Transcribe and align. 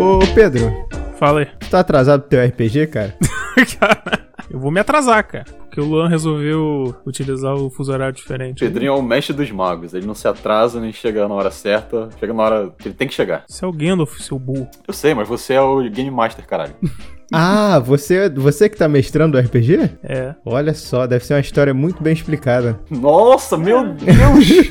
Ô 0.00 0.20
Pedro, 0.34 0.88
Fala 1.18 1.40
aí. 1.40 1.46
tu 1.46 1.68
tá 1.70 1.80
atrasado 1.80 2.20
pro 2.20 2.30
teu 2.30 2.44
RPG, 2.44 2.86
cara? 2.86 3.16
cara, 3.80 4.28
eu 4.48 4.60
vou 4.60 4.70
me 4.70 4.78
atrasar, 4.78 5.26
cara. 5.26 5.44
Porque 5.78 5.88
o 5.88 5.92
Luan 5.94 6.08
resolveu 6.08 6.92
utilizar 7.06 7.54
o 7.54 7.70
fuso 7.70 7.92
horário 7.92 8.12
diferente. 8.12 8.58
Pedrinho 8.58 8.90
é 8.90 8.96
o 8.96 9.00
mestre 9.00 9.32
dos 9.32 9.48
magos. 9.52 9.94
Ele 9.94 10.04
não 10.06 10.14
se 10.14 10.26
atrasa 10.26 10.80
nem 10.80 10.92
chega 10.92 11.28
na 11.28 11.32
hora 11.34 11.52
certa. 11.52 12.08
Chega 12.18 12.32
na 12.34 12.42
hora 12.42 12.72
que 12.76 12.88
ele 12.88 12.96
tem 12.96 13.06
que 13.06 13.14
chegar. 13.14 13.44
Você 13.46 13.64
é 13.64 13.68
o 13.68 13.72
Gandalf, 13.72 14.18
seu 14.18 14.40
burro. 14.40 14.68
Eu 14.88 14.92
sei, 14.92 15.14
mas 15.14 15.28
você 15.28 15.54
é 15.54 15.60
o 15.60 15.80
Game 15.88 16.10
Master, 16.10 16.44
caralho. 16.46 16.74
Ah, 17.30 17.78
você, 17.78 18.30
você 18.30 18.70
que 18.70 18.76
tá 18.78 18.88
mestrando 18.88 19.36
o 19.36 19.40
RPG? 19.40 19.90
É. 20.02 20.34
Olha 20.46 20.72
só, 20.72 21.06
deve 21.06 21.26
ser 21.26 21.34
uma 21.34 21.40
história 21.40 21.74
muito 21.74 22.02
bem 22.02 22.14
explicada. 22.14 22.80
Nossa, 22.90 23.54
meu 23.58 23.84
Deus! 23.92 24.70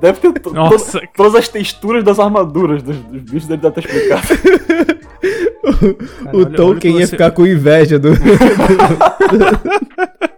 Deve 0.00 0.18
ter 0.18 0.32
to- 0.40 0.50
Nossa. 0.52 0.98
to- 1.00 1.06
todas 1.16 1.36
as 1.36 1.48
texturas 1.48 2.02
das 2.02 2.18
armaduras 2.18 2.82
dos, 2.82 2.96
dos 2.96 3.22
bichos 3.22 3.46
dele 3.46 3.62
deve 3.62 3.80
ter 3.80 3.84
explicado. 3.86 4.26
o 5.64 6.36
olha- 6.36 6.46
olha 6.46 6.56
Tolkien 6.56 6.94
que 6.94 7.00
ia 7.00 7.06
você- 7.06 7.12
ficar 7.12 7.30
com 7.30 7.46
inveja 7.46 7.98
do. 7.98 8.10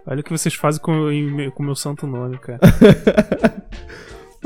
Olha 0.07 0.19
o 0.19 0.23
que 0.23 0.31
vocês 0.31 0.53
fazem 0.53 0.79
com 0.81 0.91
o 0.91 1.63
meu 1.63 1.75
santo 1.75 2.05
nome, 2.05 2.37
cara. 2.37 2.59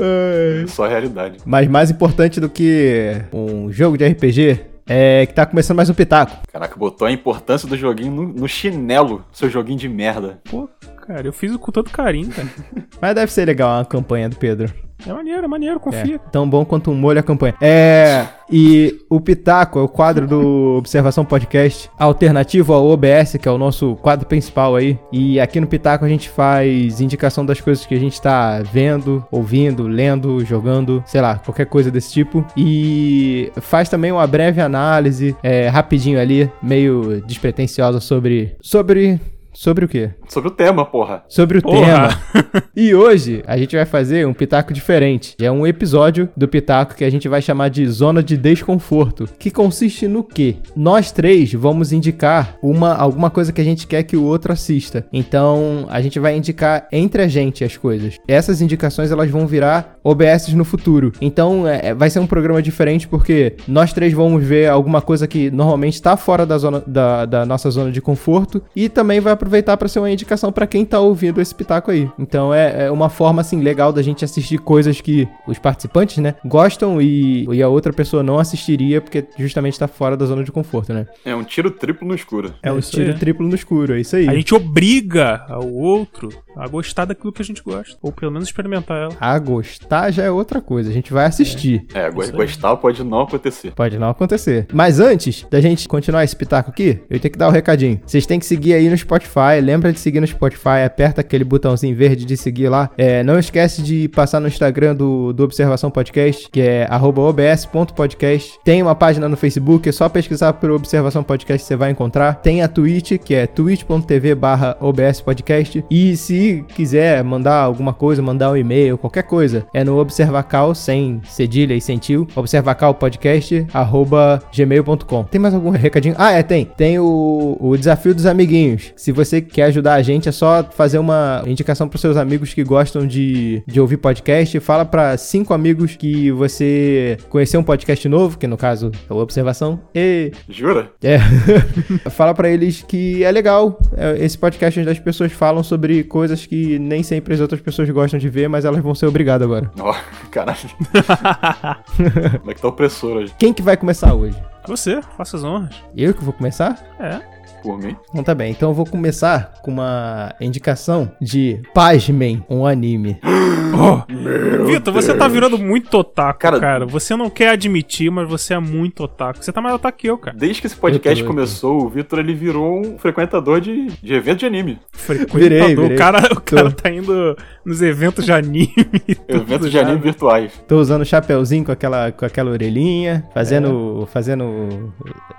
Ai. 0.00 0.66
Só 0.68 0.86
a 0.86 0.88
realidade. 0.88 1.38
Mas 1.44 1.68
mais 1.68 1.90
importante 1.90 2.40
do 2.40 2.48
que 2.48 3.12
um 3.32 3.70
jogo 3.70 3.98
de 3.98 4.06
RPG 4.06 4.58
é 4.88 5.26
que 5.26 5.34
tá 5.34 5.44
começando 5.44 5.76
mais 5.76 5.90
um 5.90 5.94
pitaco. 5.94 6.38
Caraca, 6.50 6.74
botou 6.76 7.06
a 7.06 7.12
importância 7.12 7.68
do 7.68 7.76
joguinho 7.76 8.10
no, 8.10 8.22
no 8.28 8.48
chinelo, 8.48 9.22
seu 9.32 9.50
joguinho 9.50 9.78
de 9.78 9.88
merda. 9.88 10.40
Pô, 10.50 10.66
cara, 11.06 11.26
eu 11.26 11.32
fiz 11.32 11.56
com 11.56 11.72
todo 11.72 11.90
carinho, 11.90 12.28
cara. 12.30 12.48
Mas 13.00 13.14
deve 13.14 13.32
ser 13.32 13.44
legal 13.46 13.80
a 13.80 13.84
campanha 13.84 14.28
do 14.28 14.36
Pedro. 14.36 14.72
É 15.06 15.12
maneiro, 15.14 15.44
é 15.44 15.48
maneiro, 15.48 15.76
É, 15.76 15.78
confia. 15.78 16.18
tão 16.30 16.48
bom 16.48 16.62
quanto 16.62 16.90
um 16.90 16.94
molho 16.94 17.18
a 17.18 17.22
campanha. 17.22 17.54
É. 17.58 18.26
E 18.50 18.98
o 19.08 19.18
Pitaco 19.18 19.78
é 19.78 19.82
o 19.82 19.88
quadro 19.88 20.26
do 20.26 20.76
Observação 20.78 21.24
Podcast, 21.24 21.90
alternativo 21.98 22.74
ao 22.74 22.86
OBS, 22.86 23.38
que 23.40 23.48
é 23.48 23.50
o 23.50 23.56
nosso 23.56 23.96
quadro 23.96 24.26
principal 24.26 24.76
aí. 24.76 24.98
E 25.10 25.40
aqui 25.40 25.58
no 25.58 25.66
Pitaco 25.66 26.04
a 26.04 26.08
gente 26.08 26.28
faz 26.28 27.00
indicação 27.00 27.46
das 27.46 27.62
coisas 27.62 27.86
que 27.86 27.94
a 27.94 27.98
gente 27.98 28.20
tá 28.20 28.60
vendo, 28.60 29.24
ouvindo, 29.30 29.86
lendo, 29.86 30.44
jogando, 30.44 31.02
sei 31.06 31.22
lá, 31.22 31.38
qualquer 31.38 31.64
coisa 31.64 31.90
desse 31.90 32.12
tipo. 32.12 32.44
E 32.54 33.50
faz 33.62 33.88
também 33.88 34.12
uma 34.12 34.26
breve 34.26 34.60
análise, 34.60 35.34
é, 35.42 35.68
rapidinho 35.68 36.20
ali, 36.20 36.50
meio 36.62 37.22
despretensiosa 37.26 38.00
sobre. 38.00 38.54
Sobre. 38.60 39.18
Sobre 39.60 39.84
o 39.84 39.88
quê? 39.88 40.08
Sobre 40.26 40.48
o 40.48 40.52
tema, 40.52 40.86
porra. 40.86 41.22
Sobre 41.28 41.58
o 41.58 41.62
Porra. 41.62 42.08
tema. 42.32 42.62
E 42.74 42.94
hoje 42.94 43.42
a 43.46 43.58
gente 43.58 43.76
vai 43.76 43.84
fazer 43.84 44.26
um 44.26 44.32
pitaco 44.32 44.72
diferente. 44.72 45.34
É 45.38 45.52
um 45.52 45.66
episódio 45.66 46.30
do 46.34 46.48
pitaco 46.48 46.94
que 46.94 47.04
a 47.04 47.10
gente 47.10 47.28
vai 47.28 47.42
chamar 47.42 47.68
de 47.68 47.86
zona 47.86 48.22
de 48.22 48.38
desconforto, 48.38 49.28
que 49.38 49.50
consiste 49.50 50.08
no 50.08 50.24
quê? 50.24 50.56
Nós 50.74 51.12
três 51.12 51.52
vamos 51.52 51.92
indicar 51.92 52.56
uma 52.62 52.94
alguma 52.94 53.28
coisa 53.28 53.52
que 53.52 53.60
a 53.60 53.64
gente 53.64 53.86
quer 53.86 54.02
que 54.04 54.16
o 54.16 54.24
outro 54.24 54.50
assista. 54.50 55.06
Então, 55.12 55.84
a 55.90 56.00
gente 56.00 56.18
vai 56.18 56.34
indicar 56.34 56.88
entre 56.90 57.20
a 57.20 57.28
gente 57.28 57.62
as 57.62 57.76
coisas. 57.76 58.16
Essas 58.26 58.62
indicações 58.62 59.10
elas 59.10 59.28
vão 59.28 59.46
virar 59.46 59.98
OBS 60.02 60.52
no 60.54 60.64
futuro. 60.64 61.12
Então, 61.20 61.66
é, 61.66 61.94
vai 61.94 62.10
ser 62.10 62.20
um 62.20 62.26
programa 62.26 62.62
diferente 62.62 63.06
porque 63.08 63.56
nós 63.66 63.92
três 63.92 64.12
vamos 64.12 64.42
ver 64.42 64.68
alguma 64.68 65.00
coisa 65.00 65.26
que 65.26 65.50
normalmente 65.50 65.94
está 65.94 66.16
fora 66.16 66.46
da 66.46 66.58
zona 66.58 66.82
da, 66.86 67.26
da 67.26 67.46
nossa 67.46 67.70
zona 67.70 67.90
de 67.90 68.00
conforto 68.00 68.62
e 68.74 68.88
também 68.88 69.20
vai 69.20 69.32
aproveitar 69.32 69.76
para 69.76 69.88
ser 69.88 69.98
uma 69.98 70.10
indicação 70.10 70.52
para 70.52 70.66
quem 70.66 70.84
tá 70.84 71.00
ouvindo 71.00 71.40
esse 71.40 71.54
pitaco 71.54 71.90
aí. 71.90 72.08
Então 72.18 72.52
é, 72.52 72.86
é 72.86 72.90
uma 72.90 73.08
forma 73.08 73.40
assim 73.40 73.60
legal 73.60 73.92
da 73.92 74.02
gente 74.02 74.24
assistir 74.24 74.58
coisas 74.58 75.00
que 75.00 75.28
os 75.46 75.58
participantes, 75.58 76.18
né, 76.18 76.34
gostam 76.44 77.00
e, 77.00 77.46
e 77.52 77.62
a 77.62 77.68
outra 77.68 77.92
pessoa 77.92 78.22
não 78.22 78.38
assistiria 78.38 79.00
porque 79.00 79.24
justamente 79.38 79.78
tá 79.78 79.88
fora 79.88 80.16
da 80.16 80.26
zona 80.26 80.44
de 80.44 80.52
conforto, 80.52 80.92
né? 80.92 81.06
É 81.24 81.34
um 81.34 81.44
tiro 81.44 81.70
triplo 81.70 82.06
no 82.06 82.14
escuro. 82.14 82.54
É, 82.62 82.72
um 82.72 82.78
isso 82.78 82.92
tiro 82.92 83.12
aí. 83.12 83.18
triplo 83.18 83.46
no 83.46 83.54
escuro, 83.54 83.94
é 83.94 84.00
isso 84.00 84.16
aí. 84.16 84.28
A 84.28 84.34
gente 84.34 84.54
obriga 84.54 85.44
ao 85.48 85.68
outro 85.68 86.30
a 86.56 86.66
gostar 86.66 87.04
daquilo 87.04 87.32
que 87.32 87.42
a 87.42 87.44
gente 87.44 87.62
gosta. 87.62 87.96
Ou 88.02 88.12
pelo 88.12 88.32
menos 88.32 88.48
experimentar 88.48 88.96
ela. 88.96 89.16
A 89.20 89.38
gostar 89.38 89.89
já 90.10 90.24
é 90.24 90.30
outra 90.30 90.60
coisa, 90.60 90.90
a 90.90 90.92
gente 90.92 91.12
vai 91.12 91.26
assistir. 91.26 91.86
É, 91.94 92.06
aí. 92.06 92.32
gostar 92.32 92.76
pode 92.76 93.02
não 93.02 93.22
acontecer. 93.22 93.72
Pode 93.72 93.98
não 93.98 94.10
acontecer. 94.10 94.66
Mas 94.72 95.00
antes 95.00 95.46
da 95.50 95.60
gente 95.60 95.88
continuar 95.88 96.24
esse 96.24 96.36
pitaco 96.36 96.70
aqui, 96.70 97.00
eu 97.08 97.18
tenho 97.18 97.32
que 97.32 97.38
dar 97.38 97.46
o 97.46 97.50
um 97.50 97.52
recadinho. 97.52 98.00
Vocês 98.06 98.26
têm 98.26 98.38
que 98.38 98.46
seguir 98.46 98.74
aí 98.74 98.88
no 98.88 98.96
Spotify. 98.96 99.60
Lembra 99.62 99.92
de 99.92 100.00
seguir 100.00 100.20
no 100.20 100.26
Spotify, 100.26 100.84
aperta 100.84 101.20
aquele 101.20 101.44
botãozinho 101.44 101.94
verde 101.96 102.24
de 102.24 102.36
seguir 102.36 102.68
lá. 102.68 102.90
É, 102.96 103.22
não 103.22 103.38
esquece 103.38 103.82
de 103.82 104.08
passar 104.08 104.40
no 104.40 104.48
Instagram 104.48 104.94
do, 104.94 105.32
do 105.32 105.44
Observação 105.44 105.90
Podcast, 105.90 106.48
que 106.50 106.60
é 106.60 106.86
arroba 106.88 107.22
obs.podcast. 107.22 108.58
Tem 108.64 108.82
uma 108.82 108.94
página 108.94 109.28
no 109.28 109.36
Facebook, 109.36 109.88
é 109.88 109.92
só 109.92 110.08
pesquisar 110.08 110.52
por 110.54 110.70
Observação 110.70 111.22
Podcast 111.22 111.64
que 111.64 111.68
você 111.68 111.76
vai 111.76 111.90
encontrar. 111.90 112.34
Tem 112.34 112.62
a 112.62 112.68
Twitch, 112.68 113.18
que 113.18 113.34
é 113.34 113.46
twitch.tv 113.46 114.34
barra 114.34 114.76
obspodcast. 114.80 115.84
E 115.90 116.16
se 116.16 116.64
quiser 116.68 117.22
mandar 117.24 117.56
alguma 117.56 117.92
coisa, 117.92 118.22
mandar 118.22 118.50
um 118.50 118.56
e-mail, 118.56 118.98
qualquer 118.98 119.22
coisa, 119.24 119.66
é 119.74 119.79
no 119.84 119.98
Observacal, 119.98 120.74
sem 120.74 121.20
cedilha 121.24 121.74
e 121.74 121.80
sem 121.80 121.98
tio, 121.98 122.26
observacalpodcast, 122.34 123.66
arroba 123.72 124.42
gmail.com. 124.54 125.24
Tem 125.24 125.40
mais 125.40 125.54
algum 125.54 125.70
recadinho? 125.70 126.14
Ah, 126.18 126.32
é, 126.32 126.42
tem. 126.42 126.64
Tem 126.64 126.98
o, 126.98 127.56
o 127.60 127.76
desafio 127.76 128.14
dos 128.14 128.26
amiguinhos. 128.26 128.92
Se 128.96 129.12
você 129.12 129.40
quer 129.40 129.64
ajudar 129.64 129.94
a 129.94 130.02
gente, 130.02 130.28
é 130.28 130.32
só 130.32 130.64
fazer 130.64 130.98
uma 130.98 131.42
indicação 131.46 131.88
pros 131.88 132.00
seus 132.00 132.16
amigos 132.16 132.54
que 132.54 132.64
gostam 132.64 133.06
de, 133.06 133.62
de 133.66 133.80
ouvir 133.80 133.96
podcast. 133.96 134.58
Fala 134.60 134.84
pra 134.84 135.16
cinco 135.16 135.54
amigos 135.54 135.96
que 135.96 136.30
você 136.30 137.18
conheceu 137.28 137.60
um 137.60 137.64
podcast 137.64 138.08
novo, 138.08 138.38
que 138.38 138.46
no 138.46 138.56
caso 138.56 138.90
é 139.08 139.12
o 139.12 139.16
Observação. 139.16 139.80
E 139.94 140.32
Jura? 140.48 140.90
é. 141.02 141.18
Fala 142.10 142.34
pra 142.34 142.48
eles 142.48 142.82
que 142.86 143.22
é 143.24 143.30
legal 143.30 143.78
é, 143.96 144.24
esse 144.24 144.36
podcast 144.36 144.80
onde 144.80 144.88
as 144.90 144.98
pessoas 144.98 145.32
falam 145.32 145.62
sobre 145.62 146.02
coisas 146.04 146.46
que 146.46 146.78
nem 146.78 147.02
sempre 147.02 147.34
as 147.34 147.40
outras 147.40 147.60
pessoas 147.60 147.88
gostam 147.90 148.18
de 148.18 148.28
ver, 148.28 148.48
mas 148.48 148.64
elas 148.64 148.82
vão 148.82 148.94
ser 148.94 149.06
obrigadas 149.06 149.46
agora. 149.46 149.69
Ó, 149.78 149.94
caralho. 150.30 150.58
Como 152.40 152.50
é 152.50 152.54
que 152.54 152.60
tá 152.60 152.68
o 152.68 152.70
opressor 152.70 153.16
hoje? 153.16 153.34
Quem 153.38 153.52
que 153.52 153.62
vai 153.62 153.76
começar 153.76 154.14
hoje? 154.14 154.36
Você, 154.66 155.00
faça 155.16 155.36
as 155.36 155.44
honras. 155.44 155.74
Eu 155.96 156.14
que 156.14 156.24
vou 156.24 156.32
começar? 156.32 156.78
É. 156.98 157.29
Por 157.62 157.78
mim? 157.78 157.96
Então 158.10 158.22
tá 158.24 158.34
bem. 158.34 158.50
Então 158.52 158.70
eu 158.70 158.74
vou 158.74 158.86
começar 158.86 159.54
com 159.62 159.70
uma 159.70 160.34
indicação 160.40 161.10
de 161.20 161.60
Pasmem, 161.74 162.44
um 162.48 162.66
anime. 162.66 163.18
Vitor, 164.66 164.92
você 164.92 165.14
tá 165.14 165.28
virando 165.28 165.58
muito 165.58 165.94
otaku, 165.98 166.38
Cara- 166.40 166.60
cara. 166.60 166.86
Você 166.86 167.14
não 167.16 167.30
quer 167.30 167.50
admitir, 167.50 168.10
mas 168.10 168.28
você 168.28 168.54
é 168.54 168.58
muito 168.58 169.04
otaku. 169.04 169.42
Você 169.42 169.52
tá 169.52 169.60
mais 169.60 169.74
otaku 169.74 169.98
que 169.98 170.06
eu, 170.08 170.18
cara. 170.18 170.36
Desde 170.36 170.60
que 170.60 170.66
esse 170.66 170.76
podcast 170.76 171.22
começou, 171.24 171.84
o 171.84 171.88
Vitor 171.88 172.18
ele 172.18 172.34
virou 172.34 172.80
um 172.80 172.98
frequentador 172.98 173.60
de, 173.60 173.86
de 174.02 174.14
evento 174.14 174.40
de 174.40 174.46
anime. 174.46 174.78
Frequentador. 174.92 175.40
Virei, 175.40 175.74
virei. 175.74 175.94
O 175.94 175.98
cara, 175.98 176.18
o 176.32 176.40
cara 176.40 176.70
Tô. 176.70 176.82
tá 176.82 176.90
indo 176.90 177.36
nos 177.64 177.82
eventos 177.82 178.24
de 178.24 178.32
anime. 178.32 178.72
Eventos 179.28 179.70
de 179.70 179.78
anime 179.78 179.98
virtuais. 179.98 180.52
Tô 180.66 180.78
usando 180.78 181.02
o 181.02 181.04
chapeuzinho 181.04 181.64
com 181.64 181.72
aquela, 181.72 182.10
com 182.12 182.24
aquela 182.24 182.50
orelhinha, 182.50 183.24
fazendo. 183.32 184.06
Fazendo. 184.12 184.92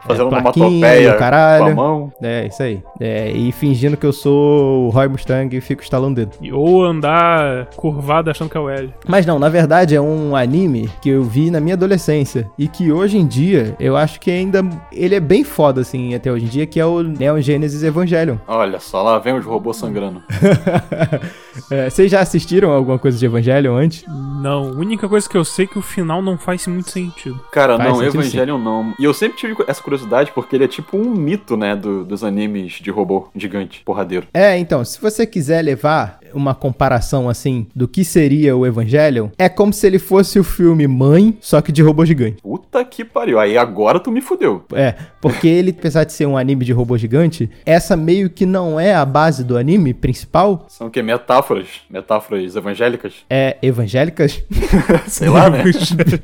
Fazendo 0.06 0.26
é, 0.26 0.40
uma 0.40 0.42
plaquinha, 0.42 1.14
caralho. 1.16 1.64
com 1.66 1.72
a 1.72 1.76
mão. 1.76 2.11
É, 2.22 2.48
isso 2.48 2.62
aí. 2.62 2.82
É, 3.00 3.32
e 3.32 3.52
fingindo 3.52 3.98
que 3.98 4.06
eu 4.06 4.14
sou 4.14 4.88
o 4.88 4.90
Roy 4.90 5.08
Mustang 5.08 5.56
e 5.56 5.62
fico 5.62 5.82
estalando 5.82 6.22
o 6.22 6.26
dedo. 6.26 6.58
Ou 6.58 6.84
andar 6.84 7.68
curvado 7.76 8.30
achando 8.30 8.50
que 8.50 8.58
é 8.58 8.60
o 8.60 8.70
L. 8.70 8.94
Mas 9.08 9.26
não, 9.26 9.40
na 9.40 9.50
verdade 9.50 9.96
é 9.96 10.02
um 10.02 10.36
anime 10.36 10.90
que 11.02 11.10
eu 11.10 11.24
vi 11.24 11.50
na 11.52 11.60
minha 11.60 11.76
adolescência 11.76 12.50
e 12.58 12.68
que 12.68 12.92
hoje 12.92 13.18
em 13.18 13.28
dia 13.28 13.76
eu 13.80 13.96
acho 13.96 14.20
que 14.20 14.32
ainda 14.32 14.64
ele 14.92 15.16
é 15.16 15.20
bem 15.20 15.44
foda 15.44 15.82
assim 15.82 16.14
até 16.14 16.32
hoje 16.32 16.46
em 16.46 16.50
dia, 16.50 16.66
que 16.66 16.80
é 16.80 16.86
o 16.86 17.02
Neon 17.02 17.42
Genesis 17.42 17.84
Evangelion. 17.84 18.38
Olha 18.48 18.80
só, 18.80 19.02
lá 19.02 19.20
vem 19.20 19.36
os 19.36 19.46
robôs 19.46 19.78
sangrando. 19.78 20.22
É, 21.70 21.90
vocês 21.90 22.10
já 22.10 22.22
assistiram 22.22 22.72
alguma 22.72 22.98
coisa 22.98 23.18
de 23.18 23.26
Evangelion 23.26 23.76
antes? 23.76 24.04
Não, 24.08 24.70
a 24.70 24.72
única 24.72 25.08
coisa 25.08 25.30
que 25.30 25.38
eu 25.38 25.44
sei 25.44 25.66
é 25.66 25.68
que 25.68 25.78
o 25.78 25.82
final 25.82 26.22
não 26.22 26.38
faz 26.38 26.66
muito 26.68 26.90
sentido. 26.90 27.40
Cara, 27.52 27.78
Faz 27.78 27.90
não, 27.90 27.96
sentido, 27.98 28.22
Evangelion 28.22 28.58
não. 28.58 28.94
E 28.98 29.04
eu 29.04 29.14
sempre 29.14 29.38
tive 29.38 29.56
essa 29.68 29.82
curiosidade 29.82 30.32
porque 30.34 30.56
ele 30.56 30.64
é 30.64 30.68
tipo 30.68 30.98
um 30.98 31.12
mito, 31.12 31.58
né, 31.58 31.76
do, 31.76 32.01
do- 32.02 32.06
dos 32.06 32.24
animes 32.24 32.74
de 32.74 32.90
robô 32.92 33.30
gigante, 33.36 33.82
porradeiro. 33.86 34.28
É, 34.34 34.58
então, 34.58 34.84
se 34.84 35.00
você 35.02 35.26
quiser 35.26 35.62
levar 35.62 36.20
uma 36.34 36.56
comparação 36.56 37.28
assim 37.30 37.68
do 37.76 37.88
que 37.88 38.06
seria 38.06 38.56
o 38.56 38.66
Evangelion, 38.66 39.28
é 39.38 39.50
como 39.50 39.74
se 39.74 39.86
ele 39.86 40.00
fosse 40.00 40.40
o 40.40 40.44
filme 40.44 40.88
Mãe, 40.88 41.38
só 41.42 41.62
que 41.62 41.72
de 41.72 41.82
robô 41.82 42.06
gigante. 42.06 42.42
Puta 42.42 42.84
que 42.86 43.04
pariu. 43.04 43.40
Aí 43.40 43.58
agora 43.58 44.00
tu 44.00 44.12
me 44.12 44.22
fudeu. 44.22 44.64
É, 44.74 44.96
porque 45.22 45.48
ele, 45.48 45.76
apesar 45.78 46.04
de 46.06 46.14
ser 46.14 46.26
um 46.26 46.38
anime 46.38 46.64
de 46.64 46.72
robô 46.72 46.98
gigante, 46.98 47.50
essa 47.66 47.96
meio 47.98 48.30
que 48.30 48.46
não 48.46 48.80
é 48.80 48.94
a 48.96 49.06
base 49.06 49.44
do 49.44 49.58
anime 49.58 49.94
principal. 49.94 50.66
São 50.70 50.88
o 50.88 50.90
quê? 50.90 51.02
Metáforas? 51.02 51.68
Metáforas 51.90 52.56
evangélicas? 52.56 53.14
É 53.30 53.58
evangélicas? 53.62 54.42
Sei 55.08 55.28
lá, 55.30 55.50
né? 55.50 55.64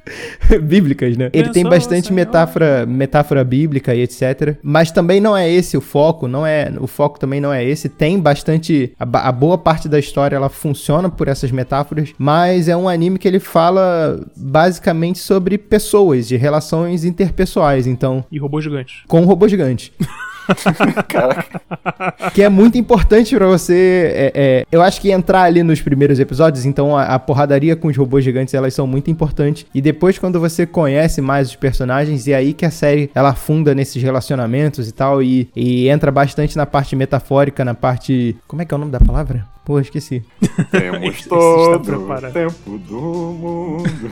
bíblicas, 0.62 1.18
né? 1.18 1.30
Ele 1.34 1.50
tem 1.50 1.64
Pensou, 1.64 1.70
bastante 1.72 2.08
Senhor. 2.08 2.16
metáfora, 2.16 2.86
metáfora 2.86 3.44
bíblica 3.44 3.94
e 3.94 4.02
etc. 4.02 4.56
Mas 4.62 4.92
também 4.92 5.20
não 5.20 5.36
é 5.36 5.50
esse 5.52 5.67
o 5.76 5.82
foco, 5.82 6.28
não 6.28 6.46
é, 6.46 6.72
o 6.80 6.88
foco 6.88 7.20
também 7.20 7.42
não 7.42 7.52
é 7.52 7.64
esse. 7.66 7.90
Tem 7.90 8.20
bastante 8.20 8.94
a, 9.00 9.28
a 9.28 9.32
boa 9.32 9.58
parte 9.58 9.90
da 9.90 9.98
história 10.00 10.36
ela 10.36 10.50
funciona 10.50 11.10
por 11.10 11.28
essas 11.28 11.52
metáforas, 11.52 12.14
mas 12.18 12.68
é 12.70 12.78
um 12.78 12.88
anime 12.88 13.18
que 13.18 13.28
ele 13.28 13.40
fala 13.40 14.24
basicamente 14.36 15.20
sobre 15.20 15.58
pessoas, 15.58 16.28
de 16.28 16.38
relações 16.38 17.04
interpessoais, 17.04 17.88
então 17.88 18.24
E 18.32 18.38
robô 18.38 18.62
gigante. 18.62 19.04
com 19.08 19.22
robô 19.26 19.48
gigante. 19.48 19.92
Caraca. 21.08 21.62
que 22.34 22.42
é 22.42 22.50
muito 22.50 22.78
importante 22.78 23.36
pra 23.36 23.48
você. 23.48 24.12
é, 24.16 24.32
é, 24.36 24.66
eu 24.72 24.82
acho 24.82 25.02
que 25.02 25.12
entrar 25.12 25.44
ali 25.44 25.64
nos 25.64 25.82
primeiros 25.82 26.20
episódios, 26.20 26.66
então 26.66 26.96
a, 26.96 27.16
a 27.16 27.20
porradaria 27.20 27.76
com 27.76 27.88
os 27.88 27.98
robôs 27.98 28.24
gigantes 28.24 28.54
elas 28.54 28.74
são 28.74 28.88
muito 28.88 29.10
importantes. 29.10 29.66
E 29.74 29.82
depois, 29.82 30.18
quando 30.18 30.40
você 30.40 30.66
conhece 30.66 31.22
mais 31.22 31.50
os 31.50 31.56
personagens, 31.56 32.28
e 32.28 32.34
aí 32.34 32.54
que 32.54 32.66
a 32.66 32.72
série 32.72 33.10
ela 33.14 33.30
afunda 33.30 33.74
nesses 33.74 34.02
relacionamentos 34.02 34.88
e 34.88 34.92
tal, 34.92 35.22
e, 35.22 35.50
e 35.56 35.90
entra 35.90 36.12
bastante 36.12 36.58
na 36.58 36.66
parte 36.66 36.96
metafórica, 36.96 37.64
na 37.64 37.74
parte. 37.74 38.36
Como 38.48 38.62
é 38.62 38.66
que 38.66 38.74
é 38.74 38.78
o 38.78 38.80
nome 38.80 38.92
da 38.92 39.00
palavra? 39.00 39.46
Pô, 39.66 39.80
esqueci. 39.80 40.24
Temos 40.72 41.18
está 41.20 41.30
todo 41.30 42.08
o 42.08 42.32
tempo 42.32 42.78
do 42.78 43.02
mundo. 43.02 44.12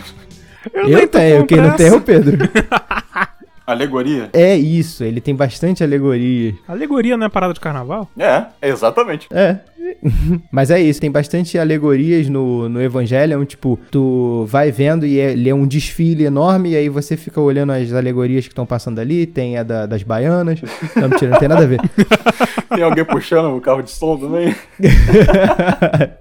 Eu, 0.74 1.02
tô 1.02 1.20
tenho, 1.20 1.46
quem 1.46 1.62
não 1.62 1.76
tem 1.76 1.88
é 1.88 1.94
o. 1.94 2.02
Pedro. 2.02 2.38
Alegoria? 3.66 4.30
É 4.34 4.56
isso, 4.56 5.04
ele 5.04 5.20
tem 5.20 5.36
bastante 5.36 5.84
alegoria. 5.84 6.54
Alegoria 6.68 7.18
não 7.18 7.26
é 7.26 7.30
parada 7.30 7.54
de 7.54 7.60
carnaval? 7.60 8.08
É, 8.18 8.46
exatamente. 8.62 9.28
É. 9.32 9.60
Mas 10.52 10.72
é 10.72 10.80
isso, 10.82 11.00
tem 11.02 11.12
bastante 11.12 11.58
alegorias 11.58 12.28
no, 12.30 12.68
no 12.70 12.82
Evangelion, 12.82 13.44
tipo, 13.46 13.80
tu 13.92 14.46
vai 14.48 14.72
vendo 14.72 15.06
e 15.06 15.20
é, 15.20 15.32
ele 15.32 15.50
é 15.50 15.56
um 15.56 15.68
desfile 15.68 16.24
enorme, 16.26 16.72
e 16.72 16.76
aí 16.76 16.90
você 16.90 17.16
fica 17.18 17.40
olhando 17.42 17.72
as 17.72 17.92
alegorias 17.94 18.46
que 18.46 18.52
estão 18.52 18.66
passando 18.66 19.00
ali, 19.00 19.26
tem 19.26 19.58
a 19.58 19.64
da- 19.64 19.86
das 19.86 20.04
baianas. 20.04 20.60
Não, 20.96 21.10
mentira, 21.10 21.32
não 21.32 21.40
tem 21.40 21.48
nada 21.50 21.64
a 21.64 21.68
ver. 21.68 21.80
Tem 22.76 22.84
alguém 22.84 23.06
puxando 23.06 23.56
o 23.56 23.62
carro 23.62 23.82
de 23.82 23.92
som 23.92 24.18
também? 24.18 24.54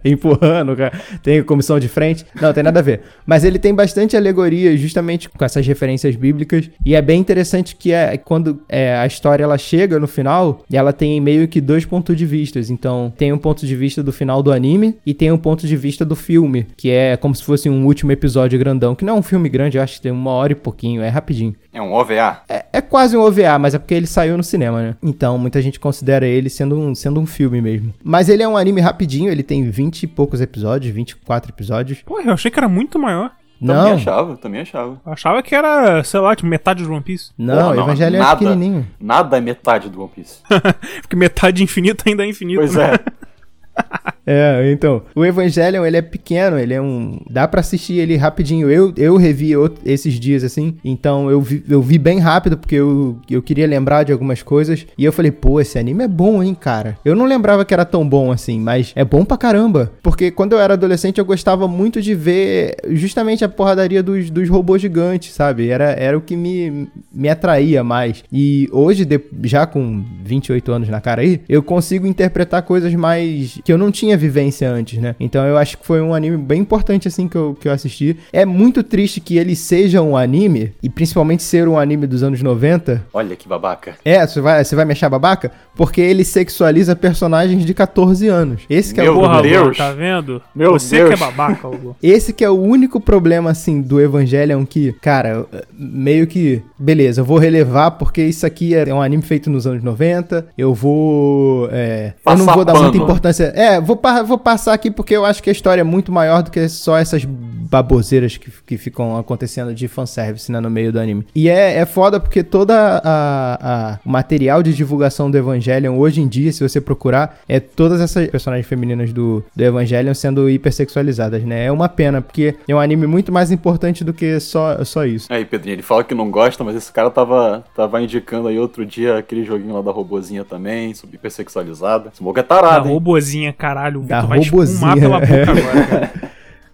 Empurrando, 0.05 0.77
cara. 0.77 0.93
Tem 1.23 1.43
comissão 1.43 1.79
de 1.79 1.89
frente. 1.89 2.25
Não, 2.41 2.53
tem 2.53 2.63
nada 2.63 2.81
a 2.81 2.83
ver. 2.83 3.01
Mas 3.27 3.45
ele 3.45 3.59
tem 3.59 3.75
bastante 3.75 4.17
alegoria 4.17 4.77
justamente 4.77 5.29
com 5.29 5.45
essas 5.45 5.67
referências 5.67 6.15
bíblicas. 6.17 6.71
E 6.85 6.95
é 6.95 7.03
bem 7.03 7.21
interessante 7.21 7.75
que 7.77 7.93
é 7.93 8.17
quando 8.17 8.63
é, 8.69 8.97
a 8.97 9.07
história 9.07 9.43
ela 9.45 9.59
chega 9.59 9.99
no 9.99 10.07
final, 10.07 10.63
e 10.71 10.77
ela 10.77 10.93
tem 10.93 11.21
meio 11.21 11.49
que 11.49 11.61
dois 11.61 11.85
pontos 11.85 12.17
de 12.17 12.27
vistas. 12.27 12.71
Então, 12.71 13.13
tem 13.17 13.33
um 13.33 13.39
ponto 13.39 13.54
de 13.67 13.77
vista 13.77 14.03
do 14.03 14.13
final 14.13 14.43
do 14.43 14.53
anime 14.53 14.97
e 15.05 15.13
tem 15.13 15.31
um 15.31 15.39
ponto 15.39 15.67
de 15.67 15.77
vista 15.77 16.05
do 16.05 16.17
filme, 16.17 16.67
que 16.77 16.91
é 16.91 17.17
como 17.17 17.35
se 17.35 17.45
fosse 17.45 17.69
um 17.69 17.85
último 17.87 18.13
episódio 18.13 18.59
grandão, 18.59 18.95
que 18.95 19.05
não 19.05 19.17
é 19.17 19.19
um 19.19 19.23
filme 19.23 19.49
grande, 19.49 19.77
eu 19.79 19.83
acho 19.83 19.97
que 19.97 20.03
tem 20.03 20.13
uma 20.13 20.31
hora 20.31 20.53
e 20.53 20.57
pouquinho, 20.57 21.03
é 21.03 21.09
rapidinho. 21.09 21.55
É 21.73 21.83
um 21.83 21.93
OVA. 21.93 22.43
É, 22.49 22.65
é 22.73 22.81
quase 22.81 23.17
um 23.17 23.21
OVA, 23.21 23.59
mas 23.59 23.75
é 23.75 23.79
porque 23.79 23.95
ele 23.95 24.07
saiu 24.07 24.37
no 24.37 24.45
cinema, 24.45 24.81
né? 24.83 24.97
Então, 25.03 25.37
muita 25.39 25.61
gente 25.61 25.81
considera 25.81 26.27
ele 26.27 26.49
sendo 26.49 26.79
um, 26.79 26.95
sendo 26.95 27.21
um 27.21 27.27
filme 27.27 27.61
mesmo. 27.61 27.93
Mas 28.03 28.29
ele 28.29 28.43
é 28.43 28.49
um 28.49 28.57
anime 28.57 28.81
rapidinho, 28.81 29.31
ele 29.31 29.43
tem 29.43 29.69
20 29.69 30.05
e 30.05 30.07
poucos 30.07 30.41
episódios, 30.41 30.95
24 30.95 31.51
episódios. 31.51 32.01
Pô, 32.03 32.21
eu 32.21 32.33
achei 32.33 32.51
que 32.51 32.59
era 32.59 32.69
muito 32.69 32.99
maior. 32.99 33.33
Também 33.61 33.77
Não, 33.77 33.93
achava, 33.95 34.37
também 34.37 34.61
achava. 34.61 35.01
Eu 35.07 35.13
achava 35.13 35.43
que 35.43 35.55
era, 35.55 36.03
sei 36.05 36.21
lá, 36.21 36.35
tipo, 36.37 36.47
metade 36.49 36.85
de 36.85 36.91
One 36.91 37.01
Piece. 37.01 37.31
não, 37.39 37.55
Porra, 37.57 37.75
não, 37.77 37.83
Evangelho 37.85 38.17
é 38.17 38.19
nada. 38.19 38.37
pequenininho. 38.39 38.87
Nada 39.01 39.39
é 39.39 39.41
metade 39.41 39.89
do 39.89 40.01
One 40.01 40.11
Piece. 40.15 40.39
Porque 41.01 41.17
metade 41.17 41.63
infinita 41.63 42.05
ainda 42.07 42.25
é 42.25 42.29
infinito. 42.29 42.59
Pois 42.59 42.75
né? 42.75 42.95
é. 42.95 42.99
É, 44.27 44.73
então, 44.73 45.03
o 45.15 45.23
Evangelion, 45.23 45.85
ele 45.85 45.99
é 45.99 46.01
pequeno, 46.01 46.59
ele 46.59 46.73
é 46.73 46.81
um... 46.81 47.21
Dá 47.29 47.47
pra 47.47 47.61
assistir 47.61 47.99
ele 47.99 48.17
rapidinho. 48.17 48.71
Eu, 48.71 48.91
eu 48.97 49.19
revi 49.19 49.53
out- 49.53 49.77
esses 49.85 50.15
dias, 50.19 50.43
assim, 50.43 50.77
então 50.83 51.31
eu 51.31 51.43
vi, 51.43 51.63
eu 51.69 51.83
vi 51.83 51.99
bem 51.99 52.19
rápido, 52.21 52.57
porque 52.57 52.75
eu, 52.77 53.19
eu 53.29 53.43
queria 53.43 53.67
lembrar 53.67 54.03
de 54.03 54.13
algumas 54.13 54.43
coisas, 54.43 54.87
e 54.97 55.05
eu 55.05 55.13
falei, 55.13 55.31
pô, 55.31 55.61
esse 55.61 55.79
anime 55.79 56.05
é 56.05 56.09
bom, 56.09 56.43
hein, 56.43 56.57
cara. 56.59 56.97
Eu 57.05 57.15
não 57.15 57.27
lembrava 57.27 57.67
que 57.67 57.75
era 57.75 57.85
tão 57.85 58.09
bom 58.09 58.33
assim, 58.33 58.59
mas 58.59 58.93
é 58.97 59.05
bom 59.05 59.27
pra 59.27 59.37
caramba. 59.37 59.93
Porque 60.03 60.31
quando 60.31 60.55
eu 60.55 60.59
era 60.59 60.73
adolescente, 60.73 61.19
eu 61.19 61.25
gostava 61.27 61.69
muito 61.69 62.01
de 62.01 62.15
ver 62.15 62.77
justamente 62.93 63.45
a 63.45 63.49
porradaria 63.51 64.03
dos, 64.03 64.31
dos 64.31 64.49
robôs 64.49 64.81
gigantes, 64.81 65.35
sabe? 65.35 65.69
Era, 65.69 65.91
era 65.91 66.17
o 66.17 66.23
que 66.23 66.35
me, 66.35 66.89
me 67.13 67.29
atraía 67.29 67.85
mais. 67.85 68.25
E 68.33 68.71
hoje, 68.73 69.05
de- 69.05 69.21
já 69.43 69.67
com 69.67 70.03
28 70.25 70.73
anos 70.73 70.89
na 70.89 71.03
cara 71.03 71.21
aí, 71.21 71.43
eu 71.47 71.63
consigo 71.63 72.07
interpretar 72.07 72.63
coisas 72.63 72.95
mais 72.95 73.59
que 73.65 73.73
eu 73.73 73.79
não 73.79 73.91
tinha 73.91 74.17
vivência 74.17 74.71
antes, 74.71 74.99
né? 74.99 75.17
Então 75.19 75.45
eu 75.47 75.57
acho 75.57 75.79
que 75.79 75.87
foi 75.87 76.01
um 76.01 76.15
anime 76.15 76.37
bem 76.37 76.61
importante 76.61 77.09
assim 77.09 77.27
que 77.27 77.37
eu, 77.37 77.57
que 77.59 77.67
eu 77.67 77.73
assisti. 77.73 78.17
É 78.33 78.45
muito 78.45 78.83
triste 78.83 79.21
que 79.21 79.39
ele 79.39 79.57
seja 79.57 80.03
um 80.03 80.17
anime, 80.17 80.73
e 80.83 80.89
principalmente 80.89 81.43
ser 81.43 81.67
um 81.67 81.79
anime 81.79 82.07
dos 82.07 82.23
anos 82.23 82.43
90. 82.43 83.07
Olha 83.13 83.35
que 83.37 83.49
babaca. 83.49 83.95
É, 84.05 84.27
você 84.27 84.41
vai, 84.41 84.65
você 84.65 84.77
vai 84.77 84.85
me 84.85 84.93
achar 84.93 85.09
babaca? 85.09 85.51
Porque 85.75 86.01
ele 86.01 86.25
sexualiza 86.25 86.95
personagens 86.95 87.65
de 87.65 87.75
14 87.75 88.29
anos. 88.29 88.63
Esse 88.69 88.95
que 88.95 89.01
é 89.01 89.11
o 89.11 89.15
Meu 89.15 89.23
Porra, 89.23 89.43
Deus. 89.43 89.77
tá 89.77 89.93
vendo? 89.93 90.43
Meu 90.55 90.73
Você 90.73 90.99
Deus. 90.99 91.09
que 91.09 91.15
é 91.15 91.17
babaca, 91.17 91.67
Luan. 91.67 91.95
Esse 92.03 92.33
que 92.33 92.45
é 92.45 92.51
o 92.51 92.61
único 92.61 93.01
problema, 93.01 93.51
assim, 93.51 93.81
do 93.81 94.01
Evangelion 94.01 94.65
que, 94.65 94.93
cara, 95.01 95.47
meio 95.73 96.27
que, 96.27 96.63
beleza, 96.79 97.23
eu 97.23 97.25
vou 97.25 97.39
relevar 97.39 97.93
porque 97.93 98.23
isso 98.23 98.47
aqui 98.47 98.75
é 98.75 98.93
um 98.95 99.01
anime 99.03 99.23
feito 99.23 99.51
nos 99.51 99.67
anos 99.67 99.83
90, 99.83 100.47
eu 100.57 100.75
vou, 100.75 101.69
é, 101.73 102.13
eu 102.27 102.37
não 102.37 102.47
vou 102.47 102.65
dar 102.65 102.75
muita 102.75 102.97
importância, 102.99 103.53
é, 103.55 103.81
vou, 103.81 103.97
pa- 103.97 104.23
vou 104.23 104.39
passar 104.39 104.73
aqui 104.75 104.91
porque 104.91 105.15
eu 105.17 105.25
acho 105.25 105.43
que 105.43 105.49
a 105.49 105.53
história 105.53 105.81
é 105.81 105.85
muito 105.85 106.11
maior 106.13 106.43
do 106.43 106.51
que 106.51 106.69
só 106.69 106.97
essas 106.99 107.25
baboseiras 107.25 108.37
que, 108.37 108.51
que 108.67 108.77
ficam 108.79 109.17
acontecendo 109.17 109.75
de 109.75 109.89
fanservice, 109.89 110.51
né, 110.53 110.61
no 110.61 110.71
meio 110.71 110.93
do 110.93 111.01
anime. 111.01 111.27
E 111.35 111.49
é, 111.49 111.79
é 111.79 111.87
foda 111.87 112.21
porque 112.21 112.43
toda 112.43 112.75
a, 113.05 113.59
a- 113.95 113.99
o 114.05 114.09
material 114.11 114.63
de 114.63 114.73
divulgação 114.75 115.31
do 115.31 115.37
Evangelion 115.39 115.97
hoje 115.99 116.21
em 116.21 116.29
dia, 116.29 116.53
se 116.53 116.63
você 116.63 116.81
procurar, 116.81 117.39
é 117.49 117.59
todas 117.61 118.01
essas 118.01 118.29
personagens 118.29 118.67
femininas 118.67 119.13
do, 119.13 119.43
do 119.55 119.65
Evangelion 119.65 120.15
sendo 120.15 120.49
hipersexualizadas, 120.49 121.43
né? 121.45 121.65
É 121.67 121.73
uma 121.73 121.89
pena, 121.89 122.21
porque 122.21 122.55
é 122.69 122.75
um 122.75 122.81
anime 122.81 123.07
muito 123.07 123.33
mais 123.33 123.51
importante 123.51 124.05
do 124.05 124.13
que 124.13 124.39
só, 124.41 124.85
só 124.85 125.05
isso. 125.05 125.33
Aí, 125.33 125.45
Pedrinho, 125.45 125.75
ele 125.75 125.83
fala 125.83 126.05
que 126.05 126.15
não 126.15 126.31
gosta, 126.31 126.63
mas 126.65 126.77
esse 126.77 126.93
cara 126.93 127.11
tava, 127.11 127.65
tava 127.75 128.01
indicando 128.03 128.49
aí 128.49 128.59
outro 128.59 128.85
dia 128.85 129.19
aquele 129.19 129.45
joguinho 129.45 129.75
lá 129.75 129.83
da 129.83 129.91
robozinha 129.91 130.45
também, 130.45 130.95
sobre 130.95 131.17
hipersexualizada. 131.17 132.11
Esse 132.13 132.23
mogo 132.23 132.39
é 132.39 132.43
tarado, 132.43 132.89
hein? 132.89 132.95
robozinha, 132.95 133.44
caralho. 133.53 134.01
O 134.01 134.05
Da 134.05 134.21
Vitor 134.23 134.29
vai 134.29 134.39
robozinha. 134.39 134.75
espumar 134.75 134.99
pela 134.99 135.21
boca 135.21 135.51
agora, 135.51 135.87
cara. 135.87 136.11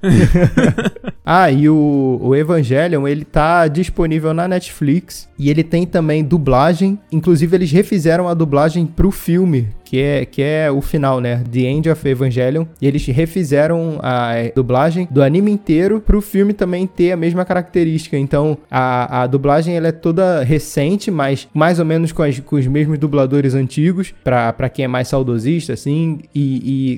Ah, 1.32 1.48
e 1.48 1.68
o, 1.68 2.18
o 2.20 2.34
Evangelion, 2.34 3.06
ele 3.06 3.24
tá 3.24 3.68
disponível 3.68 4.34
na 4.34 4.48
Netflix 4.48 5.28
e 5.38 5.48
ele 5.48 5.62
tem 5.62 5.86
também 5.86 6.24
dublagem. 6.24 6.98
Inclusive, 7.12 7.56
eles 7.56 7.70
refizeram 7.70 8.26
a 8.26 8.34
dublagem 8.34 8.84
pro 8.84 9.12
filme, 9.12 9.68
que 9.84 10.00
é, 10.00 10.24
que 10.24 10.42
é 10.42 10.68
o 10.72 10.80
final, 10.80 11.20
né? 11.20 11.40
The 11.52 11.60
End 11.60 11.88
of 11.88 12.08
Evangelion. 12.08 12.64
E 12.82 12.86
eles 12.88 13.06
refizeram 13.06 14.00
a 14.02 14.34
eh, 14.34 14.52
dublagem 14.56 15.06
do 15.08 15.22
anime 15.22 15.52
inteiro 15.52 16.00
pro 16.00 16.20
filme 16.20 16.52
também 16.52 16.84
ter 16.84 17.12
a 17.12 17.16
mesma 17.16 17.44
característica. 17.44 18.18
Então, 18.18 18.58
a, 18.68 19.22
a 19.22 19.26
dublagem 19.28 19.76
ela 19.76 19.86
é 19.86 19.92
toda 19.92 20.42
recente, 20.42 21.12
mas 21.12 21.46
mais 21.54 21.78
ou 21.78 21.84
menos 21.84 22.10
com, 22.10 22.24
as- 22.24 22.40
com 22.40 22.56
os 22.56 22.66
mesmos 22.66 22.98
dubladores 22.98 23.54
antigos, 23.54 24.12
pra, 24.24 24.52
pra 24.52 24.68
quem 24.68 24.84
é 24.84 24.88
mais 24.88 25.06
saudosista, 25.06 25.74
assim. 25.74 26.18
E, 26.34 26.40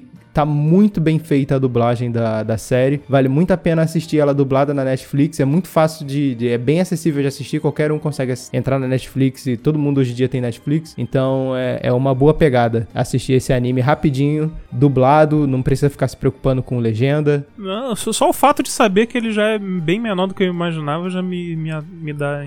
e 0.02 0.11
Tá 0.32 0.44
muito 0.46 1.00
bem 1.00 1.18
feita 1.18 1.56
a 1.56 1.58
dublagem 1.58 2.10
da, 2.10 2.42
da 2.42 2.56
série. 2.56 3.02
Vale 3.08 3.28
muito 3.28 3.50
a 3.50 3.56
pena 3.56 3.82
assistir 3.82 4.18
ela 4.18 4.32
dublada 4.32 4.72
na 4.72 4.84
Netflix. 4.84 5.38
É 5.40 5.44
muito 5.44 5.68
fácil 5.68 6.06
de, 6.06 6.34
de- 6.34 6.48
É 6.48 6.56
bem 6.56 6.80
acessível 6.80 7.20
de 7.20 7.28
assistir. 7.28 7.60
Qualquer 7.60 7.92
um 7.92 7.98
consegue 7.98 8.32
entrar 8.52 8.78
na 8.78 8.88
Netflix 8.88 9.46
e 9.46 9.56
todo 9.56 9.78
mundo 9.78 9.98
hoje 9.98 10.12
em 10.12 10.14
dia 10.14 10.28
tem 10.28 10.40
Netflix. 10.40 10.94
Então 10.96 11.54
é, 11.56 11.80
é 11.82 11.92
uma 11.92 12.14
boa 12.14 12.32
pegada 12.32 12.88
assistir 12.94 13.34
esse 13.34 13.52
anime 13.52 13.80
rapidinho, 13.80 14.50
dublado. 14.70 15.46
Não 15.46 15.62
precisa 15.62 15.90
ficar 15.90 16.08
se 16.08 16.16
preocupando 16.16 16.62
com 16.62 16.78
legenda. 16.78 17.46
Não, 17.58 17.94
só 17.94 18.28
o 18.28 18.32
fato 18.32 18.62
de 18.62 18.70
saber 18.70 19.06
que 19.06 19.18
ele 19.18 19.32
já 19.32 19.44
é 19.48 19.58
bem 19.58 20.00
menor 20.00 20.26
do 20.26 20.34
que 20.34 20.42
eu 20.42 20.48
imaginava 20.48 21.10
já 21.10 21.20
me, 21.22 21.54
me, 21.56 21.70
me 22.00 22.12
dá 22.12 22.42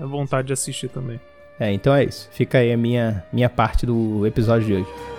a 0.00 0.06
vontade 0.06 0.46
de 0.48 0.52
assistir 0.52 0.88
também. 0.88 1.20
É, 1.60 1.72
então 1.72 1.94
é 1.94 2.04
isso. 2.04 2.28
Fica 2.32 2.58
aí 2.58 2.72
a 2.72 2.76
minha, 2.76 3.24
minha 3.32 3.48
parte 3.48 3.84
do 3.86 4.26
episódio 4.26 4.66
de 4.66 4.72
hoje. 4.74 5.15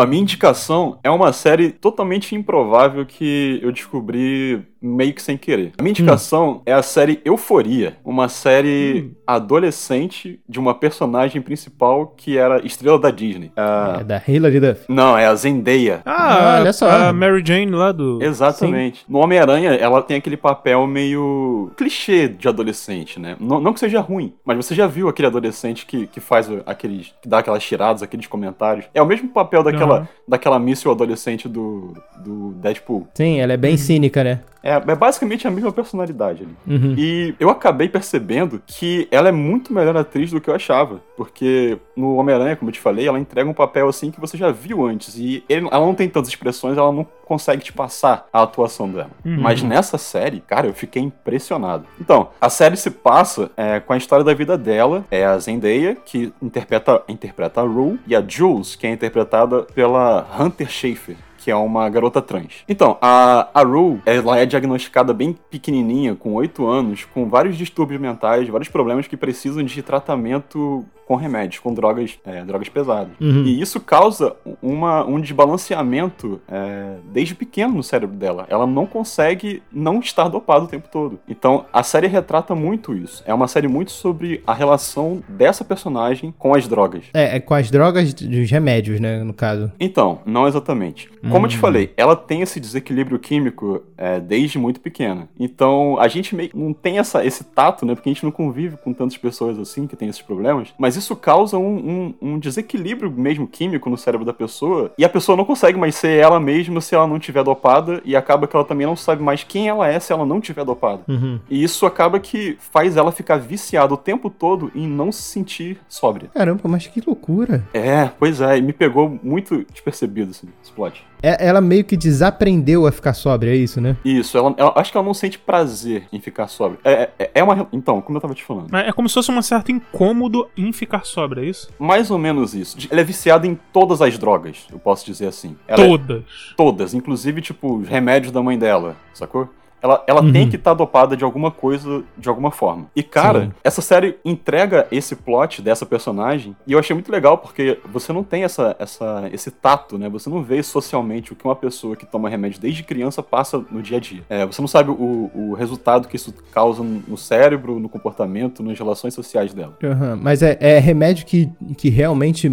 Então, 0.00 0.08
a 0.08 0.10
minha 0.10 0.22
indicação 0.22 0.98
é 1.04 1.10
uma 1.10 1.30
série 1.30 1.70
totalmente 1.70 2.34
improvável 2.34 3.04
que 3.04 3.60
eu 3.62 3.70
descobri 3.70 4.66
meio 4.80 5.12
que 5.12 5.22
sem 5.22 5.36
querer. 5.36 5.72
A 5.78 5.82
minha 5.82 5.90
indicação 5.90 6.50
hum. 6.50 6.62
é 6.64 6.72
a 6.72 6.82
série 6.82 7.20
Euforia, 7.24 7.96
uma 8.04 8.28
série 8.28 9.10
hum. 9.10 9.14
adolescente 9.26 10.40
de 10.48 10.58
uma 10.58 10.74
personagem 10.74 11.42
principal 11.42 12.14
que 12.16 12.38
era 12.38 12.64
estrela 12.64 12.98
da 12.98 13.10
Disney. 13.10 13.52
A... 13.56 13.98
É 14.00 14.04
da 14.04 14.22
Hilary 14.26 14.60
Duff. 14.60 14.84
Não, 14.88 15.16
é 15.16 15.26
a 15.26 15.34
Zendaya. 15.34 16.00
Ah, 16.04 16.58
olha 16.60 16.72
só. 16.72 16.88
A 16.88 17.12
Mary 17.12 17.42
Jane 17.44 17.70
lá 17.70 17.92
do... 17.92 18.22
Exatamente. 18.22 19.00
Sim. 19.00 19.04
No 19.08 19.18
Homem-Aranha, 19.18 19.72
ela 19.74 20.02
tem 20.02 20.16
aquele 20.16 20.36
papel 20.36 20.86
meio 20.86 21.70
clichê 21.76 22.28
de 22.28 22.48
adolescente, 22.48 23.20
né? 23.20 23.36
Não, 23.38 23.60
não 23.60 23.72
que 23.72 23.80
seja 23.80 24.00
ruim, 24.00 24.34
mas 24.44 24.56
você 24.56 24.74
já 24.74 24.86
viu 24.86 25.08
aquele 25.08 25.28
adolescente 25.28 25.86
que, 25.86 26.06
que 26.06 26.20
faz 26.20 26.48
aqueles... 26.66 27.12
que 27.20 27.28
dá 27.28 27.38
aquelas 27.38 27.62
tiradas, 27.62 28.02
aqueles 28.02 28.26
comentários. 28.26 28.86
É 28.94 29.02
o 29.02 29.06
mesmo 29.06 29.28
papel 29.28 29.62
daquela, 29.62 30.00
uhum. 30.00 30.06
daquela 30.26 30.58
míssil 30.58 30.90
adolescente 30.90 31.48
do, 31.48 31.94
do 32.18 32.52
Deadpool. 32.52 33.08
Sim, 33.14 33.38
ela 33.38 33.52
é 33.52 33.56
bem 33.56 33.76
cínica, 33.76 34.24
né? 34.24 34.40
É, 34.62 34.69
é 34.74 34.94
basicamente 34.94 35.46
a 35.46 35.50
mesma 35.50 35.72
personalidade 35.72 36.42
ali. 36.42 36.56
Uhum. 36.66 36.94
E 36.96 37.34
eu 37.38 37.50
acabei 37.50 37.88
percebendo 37.88 38.62
que 38.66 39.08
ela 39.10 39.28
é 39.28 39.32
muito 39.32 39.72
melhor 39.72 39.96
atriz 39.96 40.30
do 40.30 40.40
que 40.40 40.48
eu 40.48 40.54
achava. 40.54 41.00
Porque 41.16 41.78
no 41.96 42.16
Homem-Aranha, 42.16 42.56
como 42.56 42.70
eu 42.70 42.72
te 42.72 42.80
falei, 42.80 43.06
ela 43.06 43.18
entrega 43.18 43.48
um 43.48 43.54
papel 43.54 43.88
assim 43.88 44.10
que 44.10 44.20
você 44.20 44.36
já 44.36 44.50
viu 44.50 44.86
antes. 44.86 45.16
E 45.16 45.44
ele, 45.48 45.66
ela 45.70 45.84
não 45.84 45.94
tem 45.94 46.08
tantas 46.08 46.28
expressões, 46.28 46.76
ela 46.76 46.92
não 46.92 47.06
consegue 47.24 47.62
te 47.62 47.72
passar 47.72 48.26
a 48.32 48.42
atuação 48.42 48.88
dela. 48.88 49.10
Uhum. 49.24 49.40
Mas 49.40 49.62
nessa 49.62 49.96
série, 49.98 50.40
cara, 50.40 50.66
eu 50.66 50.74
fiquei 50.74 51.02
impressionado. 51.02 51.86
Então, 52.00 52.30
a 52.40 52.50
série 52.50 52.76
se 52.76 52.90
passa 52.90 53.50
é, 53.56 53.80
com 53.80 53.92
a 53.92 53.96
história 53.96 54.24
da 54.24 54.34
vida 54.34 54.58
dela. 54.58 55.04
É 55.10 55.24
a 55.24 55.38
Zendaya, 55.38 55.96
que 56.04 56.32
interpreta, 56.42 57.02
interpreta 57.08 57.60
a 57.60 57.64
Rue, 57.64 58.00
e 58.06 58.16
a 58.16 58.24
Jules, 58.26 58.74
que 58.74 58.86
é 58.86 58.90
interpretada 58.90 59.62
pela 59.62 60.26
Hunter 60.38 60.68
Schafer 60.68 61.16
que 61.40 61.50
é 61.50 61.56
uma 61.56 61.88
garota 61.88 62.20
trans. 62.20 62.64
Então, 62.68 62.98
a, 63.00 63.48
a 63.54 63.62
Rue, 63.62 64.00
ela 64.04 64.38
é 64.38 64.44
diagnosticada 64.44 65.14
bem 65.14 65.36
pequenininha, 65.50 66.14
com 66.14 66.34
8 66.34 66.66
anos, 66.66 67.04
com 67.04 67.28
vários 67.28 67.56
distúrbios 67.56 68.00
mentais, 68.00 68.48
vários 68.48 68.68
problemas 68.68 69.06
que 69.06 69.16
precisam 69.16 69.62
de 69.62 69.82
tratamento 69.82 70.84
com 71.10 71.16
remédios, 71.16 71.58
com 71.58 71.74
drogas, 71.74 72.20
é, 72.24 72.44
drogas 72.44 72.68
pesadas. 72.68 73.10
Uhum. 73.20 73.42
E 73.42 73.60
isso 73.60 73.80
causa 73.80 74.36
uma, 74.62 75.04
um 75.04 75.20
desbalanceamento 75.20 76.40
é, 76.48 76.98
desde 77.12 77.34
pequeno 77.34 77.74
no 77.74 77.82
cérebro 77.82 78.14
dela. 78.14 78.46
Ela 78.48 78.64
não 78.64 78.86
consegue 78.86 79.60
não 79.72 79.98
estar 79.98 80.28
dopada 80.28 80.66
o 80.66 80.68
tempo 80.68 80.88
todo. 80.88 81.18
Então, 81.28 81.66
a 81.72 81.82
série 81.82 82.06
retrata 82.06 82.54
muito 82.54 82.94
isso. 82.94 83.24
É 83.26 83.34
uma 83.34 83.48
série 83.48 83.66
muito 83.66 83.90
sobre 83.90 84.40
a 84.46 84.54
relação 84.54 85.20
dessa 85.28 85.64
personagem 85.64 86.32
com 86.38 86.54
as 86.54 86.68
drogas. 86.68 87.06
É, 87.12 87.38
é 87.38 87.40
com 87.40 87.54
as 87.54 87.72
drogas 87.72 88.14
dos 88.14 88.48
remédios, 88.48 89.00
né, 89.00 89.24
no 89.24 89.34
caso. 89.34 89.72
Então, 89.80 90.20
não 90.24 90.46
exatamente. 90.46 91.10
Como 91.22 91.38
uhum. 91.38 91.42
eu 91.42 91.48
te 91.48 91.56
hum. 91.56 91.60
falei, 91.60 91.92
ela 91.96 92.14
tem 92.14 92.40
esse 92.42 92.60
desequilíbrio 92.60 93.18
químico 93.18 93.82
é, 93.98 94.20
desde 94.20 94.60
muito 94.60 94.78
pequena. 94.78 95.28
Então, 95.36 95.98
a 95.98 96.06
gente 96.06 96.36
meio 96.36 96.50
não 96.54 96.72
tem 96.72 96.98
essa, 96.98 97.24
esse 97.24 97.42
tato, 97.42 97.84
né, 97.84 97.96
porque 97.96 98.08
a 98.08 98.12
gente 98.12 98.22
não 98.22 98.30
convive 98.30 98.76
com 98.76 98.92
tantas 98.92 99.16
pessoas 99.16 99.58
assim 99.58 99.88
que 99.88 99.96
tem 99.96 100.08
esses 100.08 100.22
problemas, 100.22 100.68
mas 100.78 100.99
isso 101.00 101.16
causa 101.16 101.58
um, 101.58 101.76
um, 101.76 102.14
um, 102.20 102.38
desequilíbrio 102.38 103.10
mesmo 103.10 103.46
químico 103.46 103.90
no 103.90 103.96
cérebro 103.96 104.24
da 104.24 104.32
pessoa 104.32 104.92
e 104.96 105.04
a 105.04 105.08
pessoa 105.08 105.36
não 105.36 105.44
consegue 105.44 105.78
mais 105.78 105.96
ser 105.96 106.20
ela 106.20 106.38
mesma 106.38 106.80
se 106.80 106.94
ela 106.94 107.06
não 107.06 107.18
tiver 107.18 107.42
dopada 107.42 108.00
e 108.04 108.14
acaba 108.14 108.46
que 108.46 108.54
ela 108.54 108.64
também 108.64 108.86
não 108.86 108.96
sabe 108.96 109.22
mais 109.22 109.42
quem 109.42 109.68
ela 109.68 109.88
é 109.88 109.98
se 109.98 110.12
ela 110.12 110.24
não 110.24 110.40
tiver 110.40 110.64
dopada. 110.64 111.02
Uhum. 111.08 111.40
E 111.50 111.62
isso 111.62 111.86
acaba 111.86 112.20
que 112.20 112.56
faz 112.60 112.96
ela 112.96 113.10
ficar 113.10 113.38
viciada 113.38 113.92
o 113.92 113.96
tempo 113.96 114.30
todo 114.30 114.70
em 114.74 114.86
não 114.86 115.10
se 115.10 115.22
sentir 115.22 115.78
sóbria. 115.88 116.30
Caramba, 116.34 116.62
mas 116.64 116.86
que 116.86 117.02
loucura. 117.04 117.64
É, 117.72 118.10
pois 118.18 118.40
é, 118.40 118.58
e 118.58 118.62
me 118.62 118.72
pegou 118.72 119.18
muito 119.22 119.64
despercebido 119.72 120.30
esse, 120.30 120.48
esse 120.62 120.72
plot. 120.72 121.04
É, 121.22 121.46
ela 121.46 121.60
meio 121.60 121.84
que 121.84 121.96
desaprendeu 121.96 122.86
a 122.86 122.92
ficar 122.92 123.14
sóbria, 123.14 123.52
é 123.52 123.56
isso, 123.56 123.80
né? 123.80 123.96
Isso, 124.04 124.36
ela, 124.36 124.54
ela, 124.56 124.72
acho 124.76 124.90
que 124.90 124.96
ela 124.96 125.06
não 125.06 125.14
sente 125.14 125.38
prazer 125.38 126.06
em 126.12 126.20
ficar 126.20 126.48
sóbria. 126.48 126.80
É, 126.84 127.10
é, 127.18 127.30
é 127.34 127.42
uma. 127.42 127.68
Então, 127.72 128.00
como 128.00 128.16
eu 128.16 128.22
tava 128.22 128.34
te 128.34 128.44
falando. 128.44 128.74
É 128.76 128.92
como 128.92 129.08
se 129.08 129.14
fosse 129.14 129.30
um 129.30 129.42
certo 129.42 129.70
incômodo 129.70 130.48
em 130.56 130.72
ficar 130.72 131.04
sóbria, 131.04 131.42
é 131.42 131.46
isso? 131.46 131.70
Mais 131.78 132.10
ou 132.10 132.18
menos 132.18 132.54
isso. 132.54 132.76
Ela 132.90 133.00
é 133.00 133.04
viciada 133.04 133.46
em 133.46 133.58
todas 133.72 134.00
as 134.02 134.18
drogas, 134.18 134.66
eu 134.70 134.78
posso 134.78 135.04
dizer 135.04 135.26
assim. 135.26 135.56
Ela 135.66 135.84
é 135.84 135.88
todas? 135.88 136.22
É, 136.22 136.54
todas, 136.56 136.94
inclusive, 136.94 137.40
tipo, 137.42 137.76
os 137.78 137.88
remédios 137.88 138.32
da 138.32 138.42
mãe 138.42 138.58
dela, 138.58 138.96
sacou? 139.12 139.48
Ela, 139.82 140.02
ela 140.06 140.22
uhum. 140.22 140.32
tem 140.32 140.48
que 140.48 140.56
estar 140.56 140.72
tá 140.72 140.76
dopada 140.76 141.16
de 141.16 141.24
alguma 141.24 141.50
coisa, 141.50 142.02
de 142.16 142.28
alguma 142.28 142.50
forma. 142.50 142.86
E, 142.94 143.02
cara, 143.02 143.46
Sim. 143.46 143.52
essa 143.64 143.80
série 143.80 144.18
entrega 144.24 144.86
esse 144.90 145.16
plot 145.16 145.62
dessa 145.62 145.86
personagem. 145.86 146.56
E 146.66 146.72
eu 146.72 146.78
achei 146.78 146.94
muito 146.94 147.10
legal, 147.10 147.38
porque 147.38 147.78
você 147.90 148.12
não 148.12 148.22
tem 148.22 148.44
essa, 148.44 148.76
essa, 148.78 149.28
esse 149.32 149.50
tato, 149.50 149.98
né? 149.98 150.08
Você 150.08 150.28
não 150.28 150.42
vê 150.42 150.62
socialmente 150.62 151.32
o 151.32 151.36
que 151.36 151.44
uma 151.44 151.56
pessoa 151.56 151.96
que 151.96 152.06
toma 152.06 152.28
remédio 152.28 152.60
desde 152.60 152.82
criança 152.82 153.22
passa 153.22 153.64
no 153.70 153.82
dia 153.82 153.96
a 153.96 154.00
dia. 154.00 154.22
É, 154.28 154.46
você 154.46 154.60
não 154.60 154.68
sabe 154.68 154.90
o, 154.90 155.30
o 155.34 155.54
resultado 155.54 156.08
que 156.08 156.16
isso 156.16 156.34
causa 156.52 156.82
no 156.82 157.16
cérebro, 157.16 157.78
no 157.78 157.88
comportamento, 157.88 158.62
nas 158.62 158.78
relações 158.78 159.14
sociais 159.14 159.52
dela. 159.54 159.76
Uhum. 159.82 160.18
Mas 160.20 160.42
é, 160.42 160.56
é 160.60 160.78
remédio 160.78 161.26
que, 161.26 161.50
que 161.76 161.88
realmente 161.88 162.50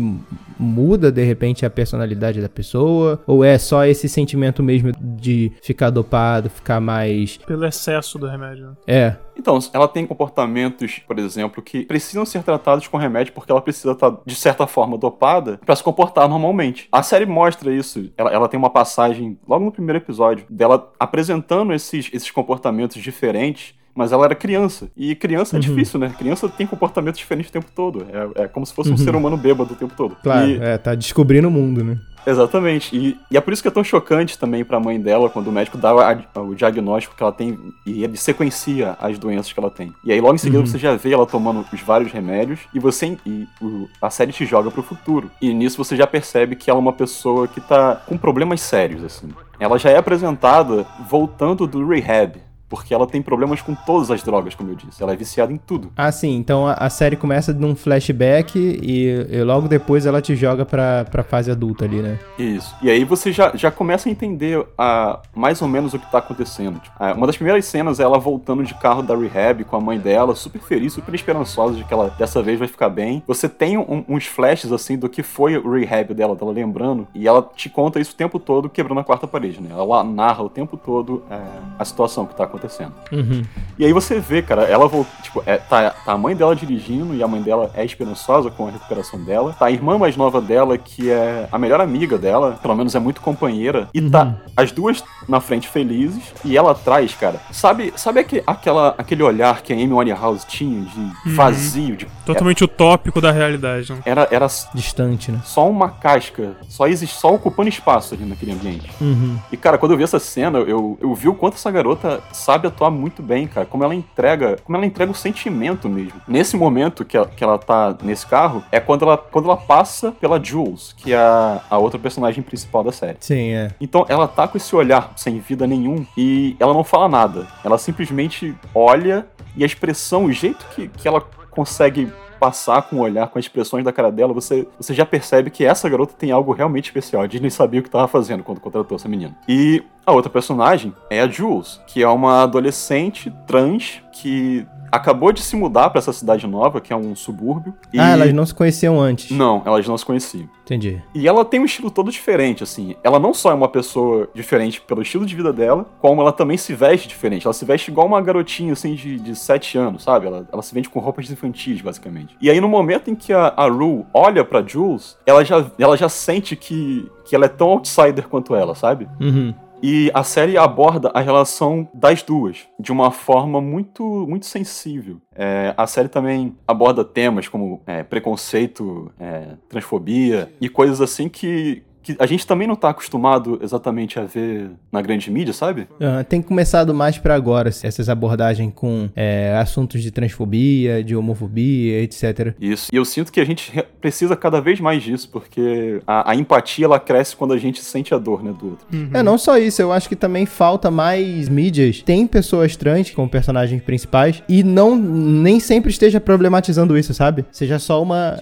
muda, 0.59 1.11
de 1.11 1.23
repente, 1.23 1.65
a 1.65 1.69
personalidade 1.69 2.41
da 2.41 2.49
pessoa? 2.49 3.21
Ou 3.27 3.43
é 3.43 3.57
só 3.57 3.85
esse 3.85 4.09
sentimento 4.09 4.63
mesmo 4.63 4.91
de 4.99 5.51
ficar 5.61 5.89
dopado, 5.89 6.49
ficar 6.49 6.79
mais. 6.79 7.16
Pelo 7.45 7.65
excesso 7.65 8.17
do 8.17 8.27
remédio. 8.27 8.67
Né? 8.67 8.75
É. 8.87 9.15
Então, 9.37 9.59
ela 9.73 9.87
tem 9.87 10.05
comportamentos, 10.05 10.99
por 11.07 11.19
exemplo, 11.19 11.61
que 11.61 11.85
precisam 11.85 12.25
ser 12.25 12.43
tratados 12.43 12.87
com 12.87 12.97
remédio 12.97 13.33
porque 13.33 13.51
ela 13.51 13.61
precisa 13.61 13.91
estar, 13.91 14.17
de 14.25 14.35
certa 14.35 14.65
forma, 14.67 14.97
dopada 14.97 15.59
para 15.65 15.75
se 15.75 15.83
comportar 15.83 16.27
normalmente. 16.27 16.87
A 16.91 17.03
série 17.03 17.25
mostra 17.25 17.71
isso. 17.71 18.11
Ela, 18.17 18.31
ela, 18.31 18.47
tem 18.47 18.57
uma 18.57 18.69
passagem, 18.69 19.37
logo 19.47 19.65
no 19.65 19.71
primeiro 19.71 19.99
episódio, 19.99 20.45
dela 20.49 20.91
apresentando 20.99 21.73
esses, 21.73 22.09
esses 22.13 22.31
comportamentos 22.31 23.01
diferentes 23.01 23.75
mas 23.97 24.11
ela 24.11 24.25
era 24.25 24.35
criança. 24.35 24.91
E 24.95 25.15
criança 25.15 25.55
é 25.55 25.57
uhum. 25.57 25.61
difícil, 25.61 25.99
né? 25.99 26.13
Criança 26.15 26.47
tem 26.47 26.67
comportamentos 26.67 27.17
diferentes 27.17 27.49
o 27.49 27.53
tempo 27.53 27.65
todo. 27.75 28.05
É, 28.37 28.43
é 28.43 28.47
como 28.47 28.63
se 28.63 28.71
fosse 28.71 28.89
uhum. 28.89 28.95
um 28.95 28.97
ser 28.99 29.15
humano 29.15 29.35
bêbado 29.35 29.73
o 29.73 29.75
tempo 29.75 29.95
todo. 29.97 30.15
Claro, 30.21 30.47
e... 30.47 30.59
é, 30.59 30.77
tá 30.77 30.93
descobrindo 30.93 31.47
o 31.47 31.51
mundo, 31.51 31.83
né? 31.83 31.97
Exatamente. 32.27 32.95
E, 32.95 33.17
e, 33.31 33.37
é 33.37 33.41
por 33.41 33.53
isso 33.53 33.61
que 33.61 33.69
é 33.69 33.71
tão 33.71 33.83
chocante 33.83 34.37
também 34.37 34.65
pra 34.65 34.81
mãe 34.81 34.99
dela 34.99 35.29
quando 35.29 35.47
o 35.47 35.51
médico 35.51 35.77
dá 35.77 35.91
a, 35.91 36.41
o 36.41 36.53
diagnóstico 36.53 37.15
que 37.15 37.23
ela 37.23 37.31
tem 37.31 37.57
e 37.85 38.03
ele 38.03 38.17
sequencia 38.17 38.97
as 38.99 39.17
doenças 39.17 39.53
que 39.53 39.59
ela 39.59 39.71
tem. 39.71 39.93
E 40.03 40.11
aí 40.11 40.19
logo 40.19 40.35
em 40.35 40.37
seguida 40.37 40.59
uhum. 40.59 40.65
você 40.65 40.77
já 40.77 40.93
vê 40.97 41.13
ela 41.13 41.25
tomando 41.25 41.65
os 41.71 41.81
vários 41.81 42.11
remédios 42.11 42.59
e 42.73 42.79
você 42.79 43.17
e 43.25 43.47
o, 43.61 43.87
a 44.01 44.09
série 44.09 44.33
te 44.33 44.45
joga 44.45 44.69
pro 44.69 44.83
futuro. 44.83 45.31
E 45.41 45.53
nisso 45.53 45.77
você 45.77 45.95
já 45.95 46.05
percebe 46.05 46.57
que 46.57 46.69
ela 46.69 46.79
é 46.79 46.81
uma 46.81 46.91
pessoa 46.91 47.47
que 47.47 47.61
tá 47.61 47.95
com 48.05 48.17
problemas 48.17 48.59
sérios, 48.59 49.03
assim. 49.05 49.29
Ela 49.57 49.79
já 49.79 49.89
é 49.89 49.97
apresentada 49.97 50.85
voltando 51.07 51.65
do 51.65 51.87
rehab, 51.87 52.41
porque 52.69 52.93
ela 52.93 53.07
tem 53.07 53.21
problemas 53.21 53.61
com 53.61 53.73
todas 53.73 54.11
as 54.11 54.21
drogas, 54.23 54.55
como 54.55 54.71
eu 54.71 54.75
disse. 54.75 55.01
Ela 55.01 55.13
é 55.13 55.15
viciada 55.15 55.51
em 55.53 55.57
tudo. 55.57 55.91
Ah, 55.95 56.11
sim. 56.11 56.35
Então 56.35 56.67
a, 56.67 56.73
a 56.73 56.89
série 56.89 57.15
começa 57.15 57.53
num 57.53 57.75
flashback 57.75 58.57
e, 58.57 59.07
e, 59.29 59.43
logo 59.43 59.67
depois 59.67 60.05
ela 60.05 60.21
te 60.21 60.35
joga 60.35 60.65
pra, 60.65 61.05
pra 61.05 61.23
fase 61.23 61.49
adulta 61.49 61.85
ali, 61.85 62.01
né? 62.01 62.19
Isso. 62.37 62.75
E 62.81 62.89
aí 62.89 63.03
você 63.03 63.31
já, 63.31 63.55
já 63.55 63.71
começa 63.71 64.09
a 64.09 64.11
entender 64.11 64.65
a, 64.77 65.21
mais 65.33 65.61
ou 65.61 65.67
menos 65.67 65.93
o 65.93 65.99
que 65.99 66.11
tá 66.11 66.17
acontecendo. 66.17 66.79
Tipo, 66.79 66.95
uma 67.15 67.27
das 67.27 67.37
primeiras 67.37 67.65
cenas 67.65 67.99
é 67.99 68.03
ela 68.03 68.19
voltando 68.19 68.63
de 68.63 68.73
carro 68.75 69.01
da 69.01 69.15
rehab 69.15 69.63
com 69.63 69.75
a 69.75 69.81
mãe 69.81 69.97
dela, 69.97 70.35
super 70.35 70.61
feliz, 70.61 70.93
super 70.93 71.13
esperançosa 71.13 71.75
de 71.75 71.83
que 71.83 71.93
ela 71.93 72.13
dessa 72.17 72.41
vez 72.41 72.59
vai 72.59 72.67
ficar 72.67 72.89
bem. 72.89 73.23
Você 73.27 73.47
tem 73.47 73.77
um, 73.77 74.03
uns 74.07 74.25
flashes, 74.25 74.71
assim, 74.71 74.97
do 74.97 75.07
que 75.07 75.23
foi 75.23 75.57
o 75.57 75.73
rehab 75.73 76.13
dela, 76.13 76.35
dela 76.35 76.51
lembrando, 76.51 77.07
e 77.13 77.27
ela 77.27 77.47
te 77.55 77.69
conta 77.69 77.99
isso 77.99 78.13
o 78.13 78.15
tempo 78.15 78.39
todo 78.39 78.69
quebrando 78.69 78.99
a 78.99 79.03
quarta 79.03 79.27
parede, 79.27 79.61
né? 79.61 79.69
Ela 79.71 80.03
narra 80.03 80.43
o 80.43 80.49
tempo 80.49 80.77
todo 80.77 81.23
é, 81.29 81.39
a 81.79 81.85
situação 81.85 82.25
que 82.25 82.35
tá 82.35 82.43
acontecendo 82.43 82.56
acontecendo. 82.57 82.93
Uhum. 83.11 83.43
E 83.77 83.85
aí 83.85 83.93
você 83.93 84.19
vê, 84.19 84.41
cara, 84.41 84.63
ela 84.63 84.87
voltou, 84.87 85.07
tipo, 85.21 85.41
é, 85.45 85.57
tá, 85.57 85.91
tá, 85.91 86.11
a 86.11 86.17
mãe 86.17 86.35
dela 86.35 86.55
dirigindo 86.55 87.15
e 87.15 87.23
a 87.23 87.27
mãe 87.27 87.41
dela 87.41 87.71
é 87.73 87.85
esperançosa 87.85 88.49
com 88.49 88.67
a 88.67 88.71
recuperação 88.71 89.23
dela. 89.23 89.55
Tá 89.57 89.67
a 89.67 89.71
irmã 89.71 89.97
mais 89.97 90.17
nova 90.17 90.41
dela, 90.41 90.77
que 90.77 91.09
é 91.09 91.47
a 91.51 91.57
melhor 91.57 91.79
amiga 91.79 92.17
dela, 92.17 92.59
pelo 92.61 92.75
menos 92.75 92.95
é 92.95 92.99
muito 92.99 93.21
companheira. 93.21 93.87
E 93.93 94.01
tá 94.01 94.23
uhum. 94.23 94.33
tá 94.33 94.63
as 94.63 94.71
duas 94.71 95.03
na 95.27 95.39
frente 95.39 95.67
felizes 95.67 96.33
e 96.43 96.57
ela 96.57 96.71
atrás, 96.71 97.13
cara. 97.13 97.39
Sabe, 97.51 97.93
sabe 97.95 98.19
aquele, 98.19 98.43
aquela, 98.45 98.95
aquele 98.97 99.23
olhar 99.23 99.61
que 99.61 99.73
a 99.73 99.75
Amy 99.75 99.93
Winehouse 99.93 100.45
tinha 100.47 100.81
de 100.81 100.99
uhum. 100.99 101.35
vazio, 101.35 101.95
de 101.95 102.07
totalmente 102.25 102.63
utópico 102.63 103.21
da 103.21 103.31
realidade, 103.31 103.91
né? 103.91 103.99
Era 104.05 104.27
era 104.31 104.47
distante, 104.73 105.31
né? 105.31 105.39
Só 105.43 105.69
uma 105.69 105.89
casca, 105.89 106.55
só 106.67 106.87
existe 106.87 107.15
só 107.15 107.33
ocupando 107.33 107.69
espaço 107.69 108.15
ali 108.15 108.25
naquele 108.25 108.51
ambiente. 108.51 108.89
Uhum. 108.99 109.37
E 109.51 109.57
cara, 109.57 109.77
quando 109.77 109.91
eu 109.91 109.97
vi 109.97 110.03
essa 110.03 110.19
cena, 110.19 110.59
eu, 110.59 110.97
eu 111.01 111.13
vi 111.13 111.27
o 111.27 111.35
quanto 111.35 111.55
essa 111.55 111.69
garota 111.71 112.21
sabe 112.47 112.65
atuar 112.65 112.89
muito 112.89 113.21
bem, 113.21 113.45
cara. 113.45 113.65
Como 113.65 113.83
ela 113.83 113.93
entrega, 113.93 114.55
como 114.63 114.77
ela 114.77 114.85
entrega 114.85 115.11
o 115.11 115.15
sentimento 115.15 115.89
mesmo. 115.89 116.21
Nesse 116.25 116.55
momento 116.55 117.03
que 117.03 117.17
ela, 117.17 117.27
que 117.27 117.43
ela 117.43 117.57
tá 117.57 117.93
nesse 118.01 118.25
carro, 118.25 118.63
é 118.71 118.79
quando 118.79 119.03
ela, 119.03 119.17
quando 119.17 119.45
ela 119.45 119.57
passa 119.57 120.13
pela 120.13 120.41
Jules, 120.41 120.93
que 120.95 121.11
é 121.11 121.17
a, 121.17 121.61
a 121.69 121.77
outra 121.77 121.99
personagem 121.99 122.41
principal 122.41 122.85
da 122.85 122.91
série. 122.93 123.17
Sim, 123.19 123.49
é. 123.49 123.71
Então 123.81 124.05
ela 124.07 124.29
tá 124.29 124.47
com 124.47 124.55
esse 124.55 124.73
olhar 124.73 125.11
sem 125.17 125.39
vida 125.39 125.67
nenhum 125.67 126.05
e 126.17 126.55
ela 126.57 126.73
não 126.73 126.85
fala 126.85 127.09
nada. 127.09 127.45
Ela 127.65 127.77
simplesmente 127.77 128.55
olha 128.73 129.27
e 129.57 129.63
a 129.63 129.65
expressão, 129.65 130.23
o 130.25 130.31
jeito 130.31 130.65
que, 130.73 130.87
que 130.87 131.05
ela 131.05 131.19
consegue 131.51 132.09
passar 132.39 132.83
com 132.83 132.97
o 132.97 132.99
olhar, 132.99 133.27
com 133.27 133.39
as 133.39 133.45
expressões 133.45 133.83
da 133.83 133.91
cara 133.91 134.11
dela, 134.11 134.33
você, 134.33 134.67
você 134.79 134.93
já 134.93 135.05
percebe 135.05 135.49
que 135.49 135.65
essa 135.65 135.89
garota 135.89 136.13
tem 136.17 136.31
algo 136.31 136.51
realmente 136.53 136.85
especial. 136.85 137.23
A 137.23 137.27
Disney 137.27 137.49
sabia 137.49 137.79
o 137.79 137.83
que 137.83 137.89
estava 137.89 138.07
fazendo 138.07 138.43
quando 138.43 138.59
contratou 138.59 138.95
essa 138.95 139.09
menina. 139.09 139.35
E 139.47 139.83
a 140.05 140.11
outra 140.11 140.29
personagem 140.29 140.93
é 141.09 141.21
a 141.21 141.27
Jules, 141.27 141.81
que 141.87 142.01
é 142.01 142.07
uma 142.07 142.43
adolescente 142.43 143.33
trans 143.45 144.01
que 144.11 144.65
acabou 144.91 145.31
de 145.31 145.41
se 145.41 145.55
mudar 145.55 145.89
para 145.89 145.99
essa 145.99 146.13
cidade 146.13 146.45
nova, 146.47 146.81
que 146.81 146.91
é 146.91 146.95
um 146.95 147.15
subúrbio. 147.15 147.73
E... 147.93 147.99
Ah, 147.99 148.11
elas 148.11 148.33
não 148.33 148.45
se 148.45 148.53
conheciam 148.53 148.99
antes. 148.99 149.31
Não, 149.31 149.61
elas 149.65 149.87
não 149.87 149.97
se 149.97 150.05
conheciam. 150.05 150.49
Entendi. 150.63 151.01
E 151.15 151.27
ela 151.27 151.45
tem 151.45 151.59
um 151.59 151.65
estilo 151.65 151.89
todo 151.89 152.11
diferente, 152.11 152.61
assim. 152.61 152.95
Ela 153.03 153.19
não 153.19 153.33
só 153.33 153.51
é 153.51 153.53
uma 153.53 153.69
pessoa 153.69 154.27
diferente 154.33 154.81
pelo 154.81 155.01
estilo 155.01 155.25
de 155.25 155.35
vida 155.35 155.53
dela, 155.53 155.85
como 156.01 156.21
ela 156.21 156.33
também 156.33 156.57
se 156.57 156.73
veste 156.73 157.07
diferente. 157.07 157.47
Ela 157.47 157.53
se 157.53 157.63
veste 157.63 157.89
igual 157.89 158.05
uma 158.05 158.21
garotinha, 158.21 158.73
assim, 158.73 158.93
de, 158.93 159.17
de 159.17 159.35
7 159.35 159.77
anos, 159.77 160.03
sabe? 160.03 160.27
Ela, 160.27 160.45
ela 160.51 160.61
se 160.61 160.73
vende 160.73 160.89
com 160.89 160.99
roupas 160.99 161.31
infantis, 161.31 161.81
basicamente. 161.81 162.35
E 162.41 162.49
aí, 162.49 162.59
no 162.59 162.67
momento 162.67 163.09
em 163.09 163.15
que 163.15 163.31
a, 163.31 163.53
a 163.55 163.67
Rue 163.67 164.05
olha 164.13 164.43
pra 164.43 164.61
Jules, 164.61 165.17
ela 165.25 165.43
já, 165.45 165.65
ela 165.79 165.95
já 165.95 166.09
sente 166.09 166.55
que, 166.55 167.09
que 167.23 167.35
ela 167.35 167.45
é 167.45 167.49
tão 167.49 167.69
outsider 167.69 168.27
quanto 168.27 168.53
ela, 168.53 168.75
sabe? 168.75 169.07
Uhum. 169.21 169.53
E 169.81 170.09
a 170.13 170.23
série 170.23 170.57
aborda 170.57 171.09
a 171.13 171.19
relação 171.19 171.87
das 171.93 172.23
duas 172.23 172.67
de 172.79 172.91
uma 172.91 173.11
forma 173.11 173.61
muito, 173.61 174.03
muito 174.27 174.45
sensível. 174.45 175.21
É, 175.35 175.73
a 175.77 175.85
série 175.85 176.07
também 176.07 176.55
aborda 176.67 177.03
temas 177.03 177.47
como 177.47 177.81
é, 177.85 178.03
preconceito, 178.03 179.11
é, 179.19 179.55
transfobia 179.69 180.51
e 180.59 180.67
coisas 180.67 180.99
assim 180.99 181.29
que, 181.29 181.83
que 182.07 182.15
a 182.19 182.25
gente 182.25 182.47
também 182.47 182.67
não 182.67 182.75
tá 182.75 182.89
acostumado 182.89 183.59
exatamente 183.61 184.17
a 184.17 184.23
ver 184.23 184.69
na 184.91 185.01
grande 185.01 185.29
mídia, 185.29 185.53
sabe? 185.53 185.87
Uhum, 185.99 186.23
tem 186.23 186.41
começado 186.41 186.93
mais 186.93 187.17
para 187.17 187.35
agora 187.35 187.69
essas 187.69 188.07
abordagens 188.07 188.71
com 188.73 189.09
é, 189.15 189.57
assuntos 189.59 190.01
de 190.01 190.09
transfobia, 190.09 191.03
de 191.03 191.15
homofobia, 191.15 192.01
etc. 192.01 192.55
Isso. 192.59 192.89
E 192.93 192.95
eu 192.95 193.03
sinto 193.03 193.31
que 193.31 193.41
a 193.41 193.45
gente 193.45 193.73
precisa 193.99 194.35
cada 194.35 194.61
vez 194.61 194.79
mais 194.79 195.03
disso, 195.03 195.29
porque 195.29 196.01
a, 196.07 196.31
a 196.31 196.35
empatia 196.35 196.85
ela 196.85 196.99
cresce 196.99 197.35
quando 197.35 197.53
a 197.53 197.57
gente 197.57 197.83
sente 197.83 198.13
a 198.13 198.17
dor, 198.17 198.41
né, 198.41 198.53
do 198.57 198.69
outro. 198.69 198.87
Uhum. 198.93 199.09
É, 199.13 199.21
não 199.21 199.37
só 199.37 199.57
isso, 199.57 199.81
eu 199.81 199.91
acho 199.91 200.07
que 200.07 200.15
também 200.15 200.45
falta 200.45 200.89
mais 200.89 201.49
mídias. 201.49 202.01
Tem 202.01 202.25
pessoas 202.25 202.75
trans 202.75 203.11
como 203.11 203.27
personagens 203.27 203.81
principais 203.81 204.41
e 204.47 204.63
não 204.63 204.95
nem 204.95 205.59
sempre 205.59 205.91
esteja 205.91 206.21
problematizando 206.21 206.97
isso, 206.97 207.13
sabe? 207.13 207.45
Seja 207.51 207.79
só 207.79 208.01
uma 208.01 208.37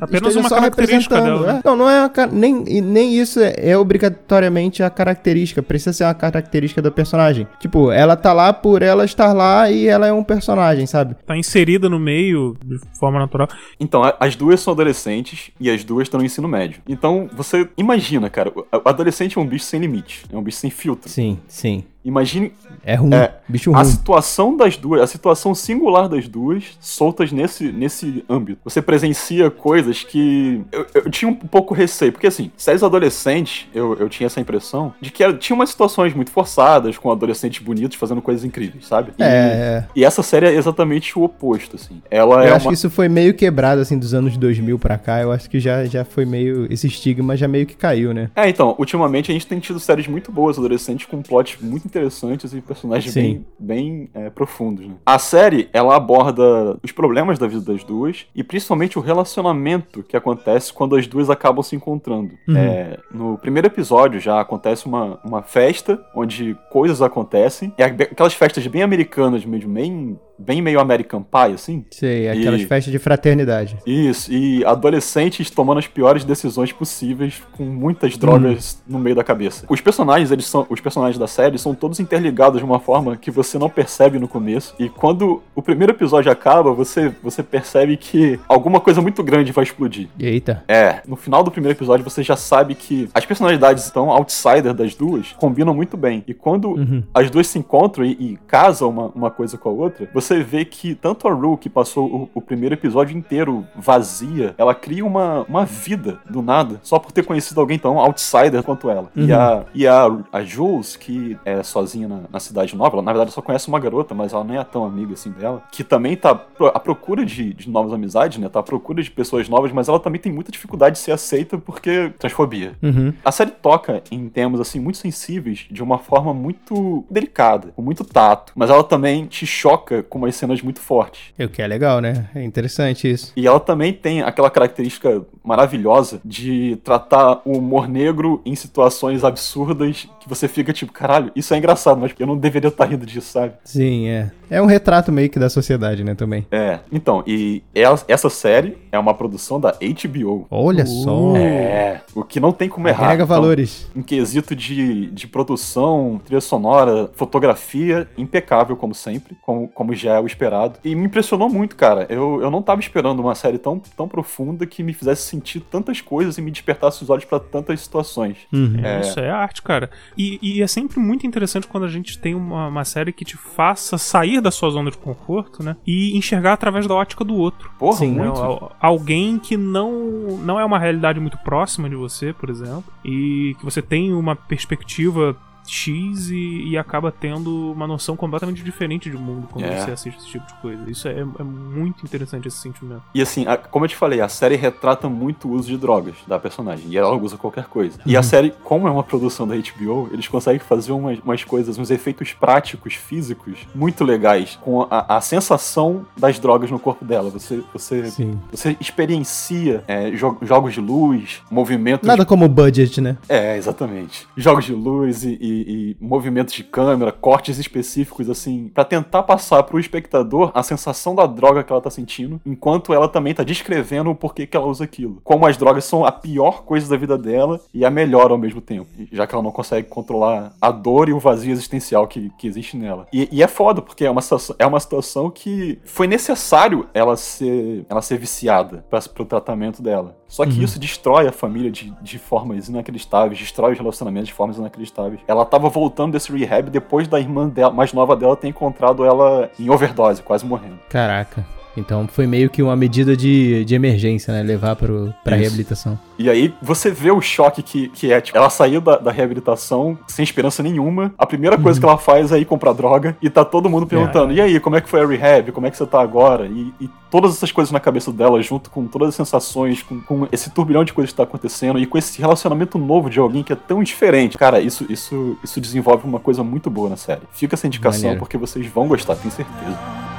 Apenas 0.00 0.36
uma 0.36 0.48
característica 0.48 1.20
dela. 1.20 1.52
Né? 1.54 1.60
É. 1.64 1.68
Não, 1.68 1.76
não 1.76 1.88
é 1.88 2.10
nem, 2.30 2.52
nem 2.80 3.18
isso 3.18 3.40
é, 3.40 3.54
é, 3.56 3.78
obrigatoriamente 3.78 4.82
a 4.82 4.90
característica. 4.90 5.62
Precisa 5.62 5.92
ser 5.92 6.04
uma 6.04 6.14
característica 6.14 6.82
do 6.82 6.92
personagem. 6.92 7.46
Tipo, 7.58 7.90
ela 7.90 8.16
tá 8.16 8.32
lá 8.32 8.52
por 8.52 8.82
ela 8.82 9.04
estar 9.04 9.32
lá 9.32 9.70
e 9.70 9.86
ela 9.86 10.06
é 10.06 10.12
um 10.12 10.24
personagem, 10.24 10.86
sabe? 10.86 11.16
Tá 11.24 11.36
inserida 11.36 11.88
no 11.88 11.98
meio 11.98 12.56
de 12.64 12.78
forma 12.98 13.18
natural. 13.18 13.48
Então, 13.80 14.02
as 14.20 14.36
duas 14.36 14.60
são 14.60 14.72
adolescentes 14.72 15.50
e 15.58 15.70
as 15.70 15.82
duas 15.84 16.04
estão 16.04 16.20
no 16.20 16.26
ensino 16.26 16.48
médio. 16.48 16.80
Então, 16.88 17.30
você 17.32 17.68
imagina, 17.76 18.28
cara, 18.28 18.52
o 18.54 18.88
adolescente 18.88 19.38
é 19.38 19.40
um 19.40 19.46
bicho 19.46 19.64
sem 19.64 19.80
limite. 19.80 20.24
É 20.30 20.36
um 20.36 20.42
bicho 20.42 20.58
sem 20.58 20.70
filtro. 20.70 21.08
Sim, 21.08 21.38
sim. 21.48 21.84
Imagine. 22.06 22.52
É 22.84 22.94
ruim. 22.94 23.12
É, 23.12 23.32
bicho 23.48 23.72
ruim. 23.72 23.80
A 23.80 23.84
situação 23.84 24.56
das 24.56 24.76
duas, 24.76 25.00
a 25.00 25.06
situação 25.08 25.56
singular 25.56 26.08
das 26.08 26.28
duas, 26.28 26.64
soltas 26.80 27.32
nesse, 27.32 27.72
nesse 27.72 28.24
âmbito. 28.30 28.60
Você 28.62 28.80
presencia 28.80 29.50
coisas 29.50 30.04
que. 30.04 30.62
Eu, 30.70 30.86
eu 30.94 31.10
tinha 31.10 31.28
um 31.28 31.34
pouco 31.34 31.74
receio, 31.74 32.12
porque 32.12 32.28
assim, 32.28 32.52
séries 32.56 32.84
adolescentes, 32.84 33.66
eu, 33.74 33.96
eu 33.98 34.08
tinha 34.08 34.28
essa 34.28 34.40
impressão 34.40 34.94
de 35.00 35.10
que 35.10 35.24
era, 35.24 35.34
tinha 35.34 35.56
umas 35.56 35.70
situações 35.70 36.14
muito 36.14 36.30
forçadas, 36.30 36.96
com 36.96 37.10
adolescentes 37.10 37.60
bonitos 37.60 37.96
fazendo 37.96 38.22
coisas 38.22 38.44
incríveis, 38.44 38.86
sabe? 38.86 39.12
E, 39.18 39.22
é. 39.24 39.84
E 39.96 40.04
essa 40.04 40.22
série 40.22 40.46
é 40.46 40.54
exatamente 40.54 41.18
o 41.18 41.24
oposto, 41.24 41.74
assim. 41.74 42.00
Ela 42.08 42.36
eu 42.36 42.52
é. 42.52 42.52
acho 42.52 42.66
uma... 42.66 42.70
que 42.70 42.74
isso 42.74 42.88
foi 42.88 43.08
meio 43.08 43.34
quebrado, 43.34 43.80
assim, 43.80 43.98
dos 43.98 44.14
anos 44.14 44.36
2000 44.36 44.78
pra 44.78 44.96
cá. 44.96 45.20
Eu 45.20 45.32
acho 45.32 45.50
que 45.50 45.58
já, 45.58 45.84
já 45.86 46.04
foi 46.04 46.24
meio. 46.24 46.72
Esse 46.72 46.86
estigma 46.86 47.36
já 47.36 47.48
meio 47.48 47.66
que 47.66 47.74
caiu, 47.74 48.14
né? 48.14 48.30
É, 48.36 48.48
então, 48.48 48.76
ultimamente 48.78 49.32
a 49.32 49.34
gente 49.34 49.46
tem 49.48 49.58
tido 49.58 49.80
séries 49.80 50.06
muito 50.06 50.30
boas 50.30 50.56
adolescentes 50.56 51.06
com 51.06 51.20
plots 51.20 51.56
muito 51.60 51.95
interessantes 51.96 52.52
e 52.52 52.60
personagens 52.60 53.12
Sim. 53.12 53.20
bem, 53.22 53.46
bem 53.58 54.10
é, 54.14 54.30
profundos. 54.30 54.86
Né? 54.86 54.94
A 55.04 55.18
série, 55.18 55.68
ela 55.72 55.96
aborda 55.96 56.78
os 56.82 56.92
problemas 56.92 57.38
da 57.38 57.46
vida 57.46 57.72
das 57.72 57.82
duas 57.82 58.26
e 58.34 58.44
principalmente 58.44 58.98
o 58.98 59.02
relacionamento 59.02 60.02
que 60.02 60.16
acontece 60.16 60.72
quando 60.72 60.96
as 60.96 61.06
duas 61.06 61.30
acabam 61.30 61.62
se 61.62 61.74
encontrando. 61.74 62.34
Uhum. 62.46 62.56
É, 62.56 62.98
no 63.10 63.38
primeiro 63.38 63.66
episódio 63.66 64.20
já 64.20 64.40
acontece 64.40 64.86
uma, 64.86 65.18
uma 65.24 65.42
festa 65.42 66.00
onde 66.14 66.56
coisas 66.70 67.00
acontecem. 67.00 67.72
É 67.78 67.84
aquelas 67.84 68.34
festas 68.34 68.66
bem 68.66 68.82
americanas, 68.82 69.44
meio 69.44 69.68
bem 69.68 70.18
bem 70.38 70.60
meio 70.60 70.80
American 70.80 71.22
Pie, 71.22 71.54
assim. 71.54 71.84
Sei, 71.90 72.28
aquelas 72.28 72.60
e... 72.60 72.66
festas 72.66 72.92
de 72.92 72.98
fraternidade. 72.98 73.76
Isso, 73.86 74.32
e 74.32 74.64
adolescentes 74.64 75.50
tomando 75.50 75.78
as 75.78 75.86
piores 75.86 76.24
decisões 76.24 76.72
possíveis 76.72 77.42
com 77.56 77.64
muitas 77.64 78.16
drogas 78.16 78.82
hum. 78.86 78.92
no 78.92 78.98
meio 78.98 79.16
da 79.16 79.24
cabeça. 79.24 79.66
Os 79.68 79.80
personagens, 79.80 80.30
eles 80.30 80.46
são, 80.46 80.66
os 80.68 80.80
personagens 80.80 81.18
da 81.18 81.26
série 81.26 81.58
são 81.58 81.74
todos 81.74 81.85
interligados 81.98 82.58
de 82.58 82.64
uma 82.64 82.78
forma 82.78 83.16
que 83.16 83.30
você 83.30 83.58
não 83.58 83.68
percebe 83.68 84.18
no 84.18 84.28
começo. 84.28 84.74
E 84.78 84.88
quando 84.88 85.42
o 85.54 85.62
primeiro 85.62 85.92
episódio 85.92 86.30
acaba, 86.30 86.72
você, 86.72 87.12
você 87.22 87.42
percebe 87.42 87.96
que 87.96 88.38
alguma 88.48 88.80
coisa 88.80 89.00
muito 89.00 89.22
grande 89.22 89.52
vai 89.52 89.64
explodir. 89.64 90.08
Eita. 90.18 90.62
É, 90.68 91.00
no 91.06 91.16
final 91.16 91.42
do 91.42 91.50
primeiro 91.50 91.76
episódio 91.76 92.04
você 92.04 92.22
já 92.22 92.36
sabe 92.36 92.74
que 92.74 93.08
as 93.14 93.24
personalidades 93.24 93.90
tão 93.90 94.10
outsider 94.10 94.74
das 94.74 94.94
duas 94.94 95.32
combinam 95.38 95.74
muito 95.74 95.96
bem. 95.96 96.22
E 96.26 96.34
quando 96.34 96.70
uhum. 96.70 97.02
as 97.14 97.30
duas 97.30 97.46
se 97.46 97.58
encontram 97.58 98.04
e, 98.04 98.12
e 98.12 98.38
casam 98.46 98.90
uma, 98.90 99.06
uma 99.14 99.30
coisa 99.30 99.56
com 99.56 99.68
a 99.68 99.72
outra, 99.72 100.08
você 100.12 100.26
você 100.26 100.42
vê 100.42 100.64
que 100.64 100.94
tanto 100.94 101.28
a 101.28 101.32
Rue, 101.32 101.56
que 101.56 101.70
passou 101.70 102.06
o, 102.06 102.30
o, 102.34 102.42
primeiro 102.42 102.74
episódio 102.74 103.16
inteiro 103.16 103.64
vazia, 103.74 104.54
ela 104.58 104.74
cria 104.74 105.04
uma, 105.04 105.44
uma 105.48 105.64
vida 105.64 106.18
do 106.28 106.42
nada, 106.42 106.80
só 106.82 106.98
por 106.98 107.12
ter 107.12 107.24
conhecido 107.24 107.60
alguém 107.60 107.78
tão 107.78 107.98
outsider 107.98 108.62
quanto 108.62 108.90
ela. 108.90 109.10
Uhum. 109.16 109.26
E, 109.26 109.32
a, 109.32 109.64
e 109.74 109.86
a, 109.86 110.06
a 110.32 110.42
Jules, 110.42 110.96
que 110.96 111.38
é 111.44 111.62
sozinha 111.76 112.08
na, 112.08 112.20
na, 112.32 112.40
cidade 112.40 112.74
nova, 112.74 112.96
ela 112.96 113.02
na 113.02 113.12
verdade 113.12 113.32
só 113.32 113.42
conhece 113.42 113.68
uma 113.68 113.78
garota, 113.78 114.14
mas 114.14 114.32
ela 114.32 114.42
nem 114.42 114.56
é 114.56 114.64
tão 114.64 114.84
amiga 114.84 115.12
assim 115.12 115.30
dela, 115.30 115.62
que 115.70 115.84
também 115.84 116.16
tá 116.16 116.30
à 116.30 116.80
procura 116.80 117.24
de, 117.24 117.52
de 117.52 117.68
novas 117.68 117.92
amizades, 117.92 118.38
né? 118.38 118.48
Tá 118.48 118.60
à 118.60 118.62
procura 118.62 119.02
de 119.02 119.10
pessoas 119.10 119.46
novas, 119.46 119.70
mas 119.72 119.88
ela 119.88 120.00
também 120.00 120.20
tem 120.20 120.32
muita 120.32 120.50
dificuldade 120.50 120.94
de 120.94 121.00
ser 121.00 121.12
aceita 121.12 121.58
porque 121.58 122.12
transfobia. 122.18 122.72
Uhum. 122.82 123.12
A 123.22 123.30
série 123.30 123.50
toca 123.50 124.02
em 124.10 124.28
temas 124.28 124.58
assim 124.60 124.80
muito 124.80 124.96
sensíveis 124.96 125.66
de 125.70 125.82
uma 125.82 125.98
forma 125.98 126.32
muito 126.32 127.04
delicada, 127.10 127.72
com 127.76 127.82
muito 127.82 128.04
tato, 128.04 128.52
mas 128.54 128.70
ela 128.70 128.82
também 128.82 129.26
te 129.26 129.46
choca 129.46 130.02
com 130.02 130.18
umas 130.18 130.34
cenas 130.34 130.62
muito 130.62 130.80
fortes. 130.80 131.34
O 131.38 131.48
que 131.48 131.60
é 131.60 131.66
legal, 131.66 132.00
né? 132.00 132.28
É 132.34 132.42
interessante 132.42 133.10
isso. 133.10 133.32
E 133.36 133.46
ela 133.46 133.60
também 133.60 133.92
tem 133.92 134.22
aquela 134.22 134.48
característica 134.48 135.22
maravilhosa 135.44 136.20
de 136.24 136.78
tratar 136.82 137.42
o 137.44 137.58
humor 137.58 137.88
negro 137.88 138.40
em 138.44 138.54
situações 138.54 139.24
absurdas 139.24 140.08
que 140.20 140.28
você 140.28 140.48
fica 140.48 140.72
tipo, 140.72 140.92
caralho, 140.92 141.30
isso 141.36 141.52
é 141.54 141.58
engraçado, 141.58 141.65
mas 141.74 142.14
eu 142.18 142.26
não 142.26 142.36
deveria 142.36 142.68
estar 142.68 142.84
rindo 142.84 143.06
disso, 143.06 143.32
sabe? 143.32 143.54
Sim, 143.64 144.08
é. 144.08 144.30
É 144.48 144.62
um 144.62 144.66
retrato 144.66 145.10
meio 145.10 145.28
que 145.28 145.38
da 145.38 145.48
sociedade, 145.48 146.04
né, 146.04 146.14
também. 146.14 146.46
É. 146.50 146.78
Então, 146.90 147.22
e 147.26 147.62
essa 147.74 148.30
série 148.30 148.78
é 148.92 148.98
uma 148.98 149.12
produção 149.12 149.60
da 149.60 149.72
HBO. 149.72 150.46
Olha 150.50 150.84
uh, 150.84 150.86
só. 150.86 151.36
É. 151.36 152.00
O 152.14 152.22
que 152.22 152.38
não 152.38 152.52
tem 152.52 152.68
como 152.68 152.86
errar. 152.88 153.06
Agrega 153.06 153.24
então, 153.24 153.34
valores. 153.36 153.90
Em 153.94 154.02
quesito 154.02 154.54
de, 154.54 155.06
de 155.08 155.26
produção, 155.26 156.20
trilha 156.24 156.40
sonora, 156.40 157.10
fotografia, 157.14 158.08
impecável 158.16 158.76
como 158.76 158.94
sempre, 158.94 159.36
como, 159.42 159.68
como 159.68 159.94
já 159.94 160.14
é 160.14 160.20
o 160.20 160.26
esperado. 160.26 160.78
E 160.84 160.94
me 160.94 161.06
impressionou 161.06 161.48
muito, 161.48 161.74
cara. 161.74 162.06
Eu, 162.08 162.40
eu 162.40 162.50
não 162.50 162.62
tava 162.62 162.80
esperando 162.80 163.20
uma 163.20 163.34
série 163.34 163.58
tão, 163.58 163.80
tão 163.96 164.06
profunda 164.06 164.66
que 164.66 164.82
me 164.82 164.92
fizesse 164.92 165.22
sentir 165.22 165.60
tantas 165.60 166.00
coisas 166.00 166.38
e 166.38 166.42
me 166.42 166.50
despertasse 166.50 167.02
os 167.02 167.10
olhos 167.10 167.24
para 167.24 167.40
tantas 167.40 167.80
situações. 167.80 168.38
Uhum. 168.52 168.80
É... 168.82 169.00
Isso 169.00 169.18
é 169.18 169.30
arte, 169.30 169.62
cara. 169.62 169.90
E, 170.16 170.38
e, 170.40 170.62
é 170.62 170.66
sempre 170.66 170.98
muito 171.00 171.26
interessante 171.26 171.45
quando 171.68 171.84
a 171.84 171.88
gente 171.88 172.18
tem 172.18 172.34
uma, 172.34 172.68
uma 172.68 172.84
série 172.84 173.12
que 173.12 173.24
te 173.24 173.36
faça 173.36 173.98
sair 173.98 174.40
da 174.40 174.50
sua 174.50 174.70
zona 174.70 174.90
de 174.90 174.98
conforto, 174.98 175.62
né? 175.62 175.76
E 175.86 176.16
enxergar 176.16 176.54
através 176.54 176.86
da 176.86 176.94
ótica 176.94 177.24
do 177.24 177.34
outro. 177.34 177.70
Porra, 177.78 177.98
Sim, 177.98 178.12
muito. 178.12 178.40
Né? 178.40 178.68
Alguém 178.80 179.38
que 179.38 179.56
não, 179.56 180.38
não 180.42 180.58
é 180.58 180.64
uma 180.64 180.78
realidade 180.78 181.20
muito 181.20 181.38
próxima 181.38 181.88
de 181.88 181.96
você, 181.96 182.32
por 182.32 182.50
exemplo, 182.50 182.84
e 183.04 183.56
que 183.58 183.64
você 183.64 183.80
tem 183.82 184.12
uma 184.12 184.34
perspectiva 184.34 185.36
X 185.70 186.30
e, 186.30 186.68
e, 186.68 186.78
acaba 186.78 187.10
tendo 187.12 187.72
uma 187.72 187.86
noção 187.86 188.16
completamente 188.16 188.62
diferente 188.62 189.10
de 189.10 189.16
mundo 189.16 189.48
quando 189.52 189.64
é. 189.64 189.80
você 189.80 189.90
assiste 189.90 190.18
esse 190.18 190.28
tipo 190.28 190.46
de 190.46 190.54
coisa. 190.54 190.90
Isso 190.90 191.08
é, 191.08 191.20
é 191.20 191.42
muito 191.42 192.04
interessante 192.04 192.48
esse 192.48 192.58
sentimento. 192.58 193.02
E 193.14 193.22
assim, 193.22 193.46
a, 193.46 193.56
como 193.56 193.84
eu 193.84 193.88
te 193.88 193.96
falei, 193.96 194.20
a 194.20 194.28
série 194.28 194.56
retrata 194.56 195.08
muito 195.08 195.48
o 195.48 195.52
uso 195.52 195.68
de 195.68 195.76
drogas 195.76 196.14
da 196.26 196.38
personagem. 196.38 196.86
E 196.88 196.96
ela 196.96 197.14
usa 197.16 197.36
qualquer 197.36 197.64
coisa. 197.64 197.98
E 198.06 198.16
a 198.16 198.20
uhum. 198.20 198.22
série, 198.22 198.54
como 198.62 198.86
é 198.88 198.90
uma 198.90 199.02
produção 199.02 199.46
da 199.46 199.54
HBO, 199.56 200.08
eles 200.12 200.28
conseguem 200.28 200.60
fazer 200.60 200.92
umas, 200.92 201.18
umas 201.20 201.44
coisas, 201.44 201.78
uns 201.78 201.90
efeitos 201.90 202.32
práticos, 202.32 202.94
físicos, 202.94 203.58
muito 203.74 204.04
legais, 204.04 204.58
com 204.62 204.86
a, 204.90 205.16
a 205.16 205.20
sensação 205.20 206.06
das 206.16 206.38
drogas 206.38 206.70
no 206.70 206.78
corpo 206.78 207.04
dela. 207.04 207.30
Você, 207.30 207.62
você, 207.72 208.12
você 208.50 208.76
experiencia 208.80 209.84
é, 209.86 210.10
jo 210.12 210.36
jogos 210.42 210.74
de 210.74 210.80
luz, 210.80 211.42
movimento. 211.50 212.06
Nada 212.06 212.24
como 212.24 212.48
budget, 212.48 213.00
né? 213.00 213.16
É, 213.28 213.56
exatamente. 213.56 214.26
Jogos 214.36 214.64
de 214.64 214.72
luz 214.72 215.24
e, 215.24 215.38
e 215.40 215.55
e, 215.56 215.96
movimentos 216.00 216.54
de 216.54 216.64
câmera, 216.64 217.12
cortes 217.12 217.58
específicos, 217.58 218.28
assim, 218.28 218.68
para 218.68 218.84
tentar 218.84 219.22
passar 219.22 219.62
pro 219.62 219.78
espectador 219.78 220.50
a 220.54 220.62
sensação 220.62 221.14
da 221.14 221.26
droga 221.26 221.62
que 221.62 221.72
ela 221.72 221.80
tá 221.80 221.90
sentindo, 221.90 222.40
enquanto 222.44 222.92
ela 222.92 223.08
também 223.08 223.34
tá 223.34 223.42
descrevendo 223.42 224.10
o 224.10 224.14
porquê 224.14 224.46
que 224.46 224.56
ela 224.56 224.66
usa 224.66 224.84
aquilo. 224.84 225.20
Como 225.24 225.46
as 225.46 225.56
drogas 225.56 225.84
são 225.84 226.04
a 226.04 226.12
pior 226.12 226.62
coisa 226.64 226.88
da 226.88 226.96
vida 226.96 227.16
dela 227.16 227.60
e 227.72 227.84
a 227.84 227.90
melhor 227.90 228.30
ao 228.30 228.38
mesmo 228.38 228.60
tempo, 228.60 228.88
já 229.12 229.26
que 229.26 229.34
ela 229.34 229.42
não 229.42 229.52
consegue 229.52 229.88
controlar 229.88 230.52
a 230.60 230.70
dor 230.70 231.08
e 231.08 231.12
o 231.12 231.18
vazio 231.18 231.52
existencial 231.52 232.06
que, 232.06 232.30
que 232.38 232.46
existe 232.46 232.76
nela. 232.76 233.06
E, 233.12 233.28
e 233.30 233.42
é 233.42 233.48
foda, 233.48 233.80
porque 233.80 234.04
é 234.04 234.10
uma, 234.10 234.22
é 234.58 234.66
uma 234.66 234.80
situação 234.80 235.30
que 235.30 235.78
foi 235.84 236.06
necessário 236.06 236.88
ela 236.92 237.16
ser, 237.16 237.84
ela 237.88 238.02
ser 238.02 238.18
viciada 238.18 238.84
para 238.90 239.00
pro 239.08 239.24
tratamento 239.24 239.82
dela. 239.82 240.16
Só 240.28 240.44
que 240.44 240.58
uhum. 240.58 240.62
isso 240.62 240.78
destrói 240.78 241.28
a 241.28 241.32
família 241.32 241.70
de, 241.70 241.92
de 242.02 242.18
formas 242.18 242.68
inacreditáveis, 242.68 243.38
destrói 243.38 243.72
os 243.72 243.78
relacionamentos 243.78 244.28
de 244.28 244.34
formas 244.34 244.56
inacreditáveis. 244.56 245.20
Ela 245.26 245.44
tava 245.44 245.68
voltando 245.68 246.12
desse 246.12 246.36
rehab 246.36 246.68
depois 246.68 247.06
da 247.06 247.20
irmã 247.20 247.48
dela, 247.48 247.72
mais 247.72 247.92
nova 247.92 248.16
dela 248.16 248.36
ter 248.36 248.48
encontrado 248.48 249.04
ela 249.04 249.50
em 249.58 249.70
overdose, 249.70 250.22
quase 250.22 250.44
morrendo. 250.44 250.78
Caraca. 250.88 251.46
Então 251.76 252.06
foi 252.08 252.26
meio 252.26 252.48
que 252.50 252.62
uma 252.62 252.76
medida 252.76 253.16
de, 253.16 253.64
de 253.64 253.74
emergência, 253.74 254.32
né? 254.32 254.42
Levar 254.42 254.76
pro, 254.76 255.12
pra 255.22 255.36
Isso. 255.36 255.42
reabilitação. 255.42 255.98
E 256.18 256.30
aí 256.30 256.54
você 256.62 256.90
vê 256.90 257.10
o 257.10 257.20
choque 257.20 257.62
que, 257.62 257.88
que 257.88 258.12
é, 258.12 258.20
tipo, 258.20 258.36
ela 258.38 258.48
saiu 258.48 258.80
da, 258.80 258.96
da 258.96 259.10
reabilitação 259.10 259.98
sem 260.06 260.22
esperança 260.22 260.62
nenhuma. 260.62 261.12
A 261.18 261.26
primeira 261.26 261.58
coisa 261.58 261.78
uhum. 261.78 261.80
que 261.80 261.86
ela 261.86 261.98
faz 261.98 262.32
é 262.32 262.38
ir 262.38 262.44
comprar 262.44 262.72
droga 262.72 263.16
e 263.20 263.28
tá 263.28 263.44
todo 263.44 263.68
mundo 263.68 263.86
perguntando: 263.86 264.32
é. 264.32 264.36
e 264.36 264.40
aí, 264.40 264.60
como 264.60 264.76
é 264.76 264.80
que 264.80 264.88
foi 264.88 265.02
a 265.02 265.06
rehab? 265.06 265.52
Como 265.52 265.66
é 265.66 265.70
que 265.70 265.76
você 265.76 265.86
tá 265.86 266.00
agora? 266.00 266.46
E, 266.46 266.72
e 266.80 266.88
todas 267.10 267.34
essas 267.34 267.52
coisas 267.52 267.70
na 267.70 267.80
cabeça 267.80 268.12
dela, 268.12 268.40
junto 268.42 268.70
com 268.70 268.86
todas 268.86 269.08
as 269.10 269.14
sensações, 269.14 269.82
com, 269.82 270.00
com, 270.00 270.28
esse 270.32 270.50
turbilhão 270.50 270.84
de 270.84 270.92
coisas 270.92 271.12
que 271.12 271.16
tá 271.16 271.22
acontecendo 271.22 271.78
e 271.78 271.86
com 271.86 271.98
esse 271.98 272.20
relacionamento 272.20 272.78
novo 272.78 273.10
de 273.10 273.18
alguém 273.18 273.42
que 273.42 273.52
é 273.52 273.56
tão 273.56 273.82
diferente. 273.82 274.38
Cara, 274.38 274.60
isso, 274.60 274.86
isso, 274.88 275.36
isso 275.42 275.60
desenvolve 275.60 276.06
uma 276.06 276.20
coisa 276.20 276.42
muito 276.42 276.70
boa 276.70 276.88
na 276.88 276.96
série. 276.96 277.22
Fica 277.32 277.54
essa 277.54 277.66
indicação 277.66 278.02
Maneiro. 278.02 278.20
porque 278.20 278.36
vocês 278.36 278.66
vão 278.66 278.88
gostar, 278.88 279.16
tenho 279.16 279.32
certeza. 279.32 280.15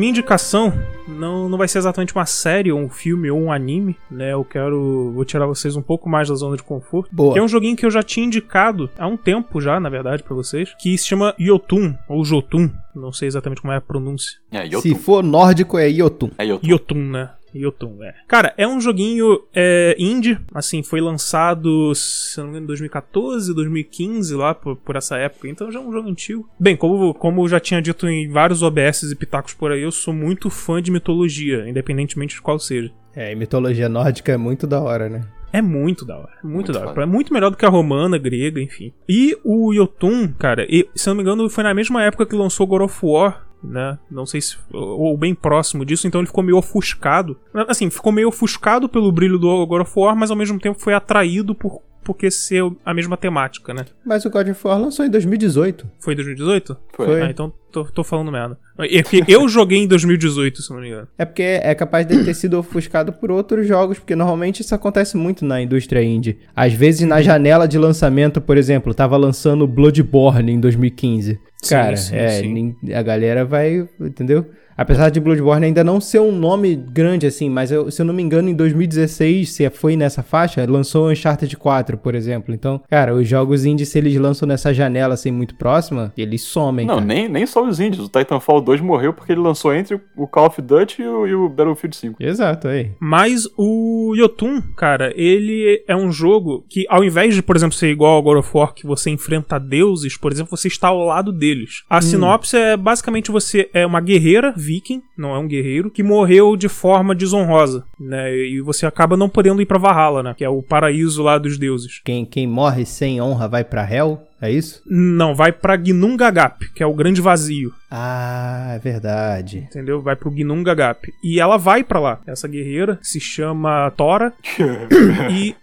Minha 0.00 0.10
indicação 0.10 0.72
não, 1.06 1.48
não 1.48 1.58
vai 1.58 1.68
ser 1.68 1.78
exatamente 1.78 2.14
uma 2.14 2.24
série, 2.24 2.72
ou 2.72 2.80
um 2.80 2.88
filme, 2.88 3.30
ou 3.30 3.38
um 3.38 3.52
anime, 3.52 3.96
né? 4.10 4.32
Eu 4.32 4.44
quero. 4.44 5.12
Vou 5.14 5.24
tirar 5.24 5.46
vocês 5.46 5.76
um 5.76 5.82
pouco 5.82 6.08
mais 6.08 6.28
da 6.28 6.34
zona 6.34 6.56
de 6.56 6.62
conforto. 6.62 7.14
Boa. 7.14 7.34
Que 7.34 7.38
é 7.38 7.42
um 7.42 7.48
joguinho 7.48 7.76
que 7.76 7.84
eu 7.84 7.90
já 7.90 8.02
tinha 8.02 8.26
indicado 8.26 8.88
há 8.98 9.06
um 9.06 9.16
tempo 9.16 9.60
já, 9.60 9.78
na 9.78 9.90
verdade, 9.90 10.22
para 10.22 10.34
vocês. 10.34 10.74
Que 10.78 10.96
se 10.96 11.06
chama 11.06 11.34
Yotun, 11.38 11.94
ou 12.08 12.24
Jotun. 12.24 12.70
Não 12.94 13.12
sei 13.12 13.28
exatamente 13.28 13.60
como 13.60 13.72
é 13.72 13.76
a 13.76 13.80
pronúncia. 13.80 14.38
É, 14.50 14.68
Se 14.80 14.94
for 14.94 15.22
nórdico, 15.22 15.78
é 15.78 15.88
Yotun. 15.88 16.30
É 16.38 16.44
Yotun. 16.46 16.66
Yotun, 16.68 17.10
né? 17.10 17.30
Yotun, 17.54 18.02
é. 18.02 18.14
Cara, 18.26 18.54
é 18.56 18.66
um 18.66 18.80
joguinho 18.80 19.42
é, 19.54 19.94
indie, 19.98 20.38
assim, 20.54 20.82
foi 20.82 21.00
lançado, 21.00 21.94
se 21.94 22.38
não 22.38 22.44
me 22.44 22.50
engano, 22.50 22.64
em 22.64 22.68
2014, 22.68 23.54
2015, 23.54 24.34
lá 24.34 24.54
por, 24.54 24.76
por, 24.76 24.96
essa 24.96 25.16
época, 25.16 25.48
então 25.48 25.70
já 25.70 25.78
é 25.78 25.82
um 25.82 25.92
jogo 25.92 26.08
antigo. 26.08 26.48
Bem, 26.58 26.76
como, 26.76 27.14
como 27.14 27.42
eu 27.42 27.48
já 27.48 27.60
tinha 27.60 27.82
dito 27.82 28.08
em 28.08 28.28
vários 28.28 28.62
OBS 28.62 29.02
e 29.02 29.16
pitacos 29.16 29.54
por 29.54 29.72
aí, 29.72 29.82
eu 29.82 29.92
sou 29.92 30.14
muito 30.14 30.50
fã 30.50 30.80
de 30.80 30.90
mitologia, 30.90 31.68
independentemente 31.68 32.36
de 32.36 32.42
qual 32.42 32.58
seja. 32.58 32.92
É, 33.14 33.32
e 33.32 33.34
mitologia 33.34 33.88
nórdica 33.88 34.32
é 34.32 34.36
muito 34.36 34.66
da 34.66 34.80
hora, 34.80 35.08
né? 35.08 35.22
É 35.52 35.60
muito 35.60 36.04
da 36.04 36.16
hora. 36.16 36.32
Muito, 36.44 36.54
muito 36.54 36.72
da 36.72 36.86
hora. 36.86 37.02
É 37.02 37.06
muito 37.06 37.32
melhor 37.32 37.50
do 37.50 37.56
que 37.56 37.66
a 37.66 37.68
romana, 37.68 38.16
grega, 38.18 38.60
enfim. 38.60 38.92
E 39.08 39.36
o 39.42 39.72
Yotun, 39.72 40.32
cara, 40.38 40.64
e, 40.68 40.88
se 40.94 41.08
não 41.08 41.16
me 41.16 41.22
engano, 41.22 41.48
foi 41.50 41.64
na 41.64 41.74
mesma 41.74 42.04
época 42.04 42.26
que 42.26 42.36
lançou 42.36 42.66
God 42.66 42.82
of 42.82 42.98
War 43.02 43.49
né? 43.62 43.98
Não 44.10 44.26
sei 44.26 44.40
se. 44.40 44.56
Ou 44.72 45.16
bem 45.16 45.34
próximo 45.34 45.84
disso, 45.84 46.06
então 46.06 46.20
ele 46.20 46.26
ficou 46.26 46.44
meio 46.44 46.56
ofuscado. 46.56 47.36
Assim, 47.68 47.90
ficou 47.90 48.12
meio 48.12 48.28
ofuscado 48.28 48.88
pelo 48.88 49.12
brilho 49.12 49.38
do 49.38 49.66
God 49.66 49.82
of 49.82 49.92
War, 49.96 50.16
mas 50.16 50.30
ao 50.30 50.36
mesmo 50.36 50.58
tempo 50.58 50.80
foi 50.80 50.94
atraído 50.94 51.54
por 51.54 51.82
porque 52.02 52.30
ser 52.30 52.62
a 52.84 52.94
mesma 52.94 53.16
temática, 53.16 53.74
né? 53.74 53.84
Mas 54.04 54.24
o 54.24 54.30
God 54.30 54.48
of 54.48 54.66
War 54.66 54.80
lançou 54.80 55.04
em 55.04 55.10
2018. 55.10 55.86
Foi 55.98 56.14
em 56.14 56.16
2018? 56.16 56.76
Foi. 56.94 57.22
Ah, 57.22 57.30
então 57.30 57.52
tô, 57.70 57.84
tô 57.84 58.04
falando 58.04 58.32
merda. 58.32 58.58
É 58.78 59.02
que 59.02 59.22
eu 59.28 59.48
joguei 59.48 59.78
em 59.78 59.86
2018, 59.86 60.62
se 60.62 60.70
não 60.70 60.80
me 60.80 60.88
engano. 60.88 61.08
É 61.18 61.24
porque 61.24 61.42
é 61.42 61.74
capaz 61.74 62.06
de 62.06 62.24
ter 62.24 62.34
sido 62.34 62.58
ofuscado 62.58 63.12
por 63.12 63.30
outros 63.30 63.66
jogos, 63.66 63.98
porque 63.98 64.16
normalmente 64.16 64.60
isso 64.60 64.74
acontece 64.74 65.16
muito 65.16 65.44
na 65.44 65.60
indústria 65.60 66.02
indie. 66.02 66.38
Às 66.54 66.72
vezes 66.72 67.06
na 67.06 67.20
janela 67.20 67.68
de 67.68 67.78
lançamento, 67.78 68.40
por 68.40 68.56
exemplo, 68.56 68.94
tava 68.94 69.16
lançando 69.16 69.66
Bloodborne 69.66 70.52
em 70.52 70.60
2015. 70.60 71.38
Cara, 71.68 71.96
sim, 71.96 72.10
sim, 72.10 72.16
é, 72.16 72.28
sim. 72.30 72.76
a 72.94 73.02
galera 73.02 73.44
vai, 73.44 73.86
entendeu? 74.00 74.46
Apesar 74.80 75.10
de 75.10 75.20
Bloodborne 75.20 75.66
ainda 75.66 75.84
não 75.84 76.00
ser 76.00 76.20
um 76.20 76.32
nome 76.32 76.74
grande 76.74 77.26
assim, 77.26 77.50
mas 77.50 77.70
eu, 77.70 77.90
se 77.90 78.00
eu 78.00 78.06
não 78.06 78.14
me 78.14 78.22
engano, 78.22 78.48
em 78.48 78.54
2016, 78.54 79.52
se 79.52 79.68
foi 79.68 79.94
nessa 79.94 80.22
faixa, 80.22 80.64
lançou 80.66 81.10
Uncharted 81.10 81.54
4, 81.54 81.98
por 81.98 82.14
exemplo. 82.14 82.54
Então, 82.54 82.80
cara, 82.88 83.14
os 83.14 83.28
jogos 83.28 83.66
indies, 83.66 83.90
se 83.90 83.98
eles 83.98 84.16
lançam 84.16 84.48
nessa 84.48 84.72
janela 84.72 85.12
assim 85.12 85.30
muito 85.30 85.54
próxima, 85.54 86.10
eles 86.16 86.40
somem. 86.40 86.86
Não, 86.86 86.98
nem, 86.98 87.28
nem 87.28 87.44
só 87.44 87.62
os 87.62 87.78
indies. 87.78 88.00
O 88.00 88.08
Titanfall 88.08 88.62
2 88.62 88.80
morreu 88.80 89.12
porque 89.12 89.32
ele 89.32 89.42
lançou 89.42 89.74
entre 89.74 90.00
o 90.16 90.26
Call 90.26 90.46
of 90.46 90.62
Duty 90.62 91.02
e 91.02 91.06
o, 91.06 91.26
e 91.26 91.34
o 91.34 91.46
Battlefield 91.50 91.94
5. 91.94 92.16
Exato, 92.18 92.68
aí. 92.68 92.92
Mas 92.98 93.46
o 93.58 94.14
Yotun, 94.16 94.62
cara, 94.78 95.12
ele 95.14 95.84
é 95.86 95.94
um 95.94 96.10
jogo 96.10 96.64
que, 96.70 96.86
ao 96.88 97.04
invés 97.04 97.34
de, 97.34 97.42
por 97.42 97.54
exemplo, 97.54 97.76
ser 97.76 97.90
igual 97.90 98.14
ao 98.14 98.22
God 98.22 98.38
of 98.38 98.50
War, 98.54 98.72
que 98.72 98.86
você 98.86 99.10
enfrenta 99.10 99.60
deuses, 99.60 100.16
por 100.16 100.32
exemplo, 100.32 100.56
você 100.56 100.68
está 100.68 100.88
ao 100.88 101.04
lado 101.04 101.32
deles. 101.32 101.84
A 101.90 101.98
hum. 101.98 102.00
sinopse 102.00 102.56
é 102.56 102.78
basicamente 102.78 103.30
você 103.30 103.68
é 103.74 103.84
uma 103.84 104.00
guerreira 104.00 104.54
viking, 104.70 105.02
não 105.18 105.34
é 105.34 105.38
um 105.38 105.48
guerreiro, 105.48 105.90
que 105.90 106.02
morreu 106.02 106.56
de 106.56 106.68
forma 106.68 107.12
desonrosa, 107.12 107.84
né? 107.98 108.32
E 108.36 108.60
você 108.60 108.86
acaba 108.86 109.16
não 109.16 109.28
podendo 109.28 109.60
ir 109.60 109.66
para 109.66 109.78
Valhalla, 109.78 110.22
né? 110.22 110.34
Que 110.36 110.44
é 110.44 110.48
o 110.48 110.62
paraíso 110.62 111.24
lá 111.24 111.38
dos 111.38 111.58
deuses. 111.58 112.00
Quem, 112.04 112.24
quem 112.24 112.46
morre 112.46 112.86
sem 112.86 113.20
honra 113.20 113.48
vai 113.48 113.64
para 113.64 113.90
Hell? 113.90 114.20
É 114.40 114.50
isso? 114.50 114.80
Não, 114.86 115.34
vai 115.34 115.52
pra 115.52 115.76
Gnungagap, 115.76 116.72
que 116.72 116.82
é 116.82 116.86
o 116.86 116.94
grande 116.94 117.20
vazio. 117.20 117.72
Ah, 117.90 118.72
é 118.74 118.78
verdade. 118.78 119.58
Entendeu? 119.58 120.00
Vai 120.00 120.16
pro 120.16 120.30
Gnungagap. 120.30 121.12
E 121.22 121.40
ela 121.40 121.58
vai 121.58 121.84
para 121.84 122.00
lá. 122.00 122.20
Essa 122.26 122.48
guerreira 122.48 122.98
se 123.02 123.20
chama 123.20 123.90
Tora. 123.90 124.32
e 125.30 125.54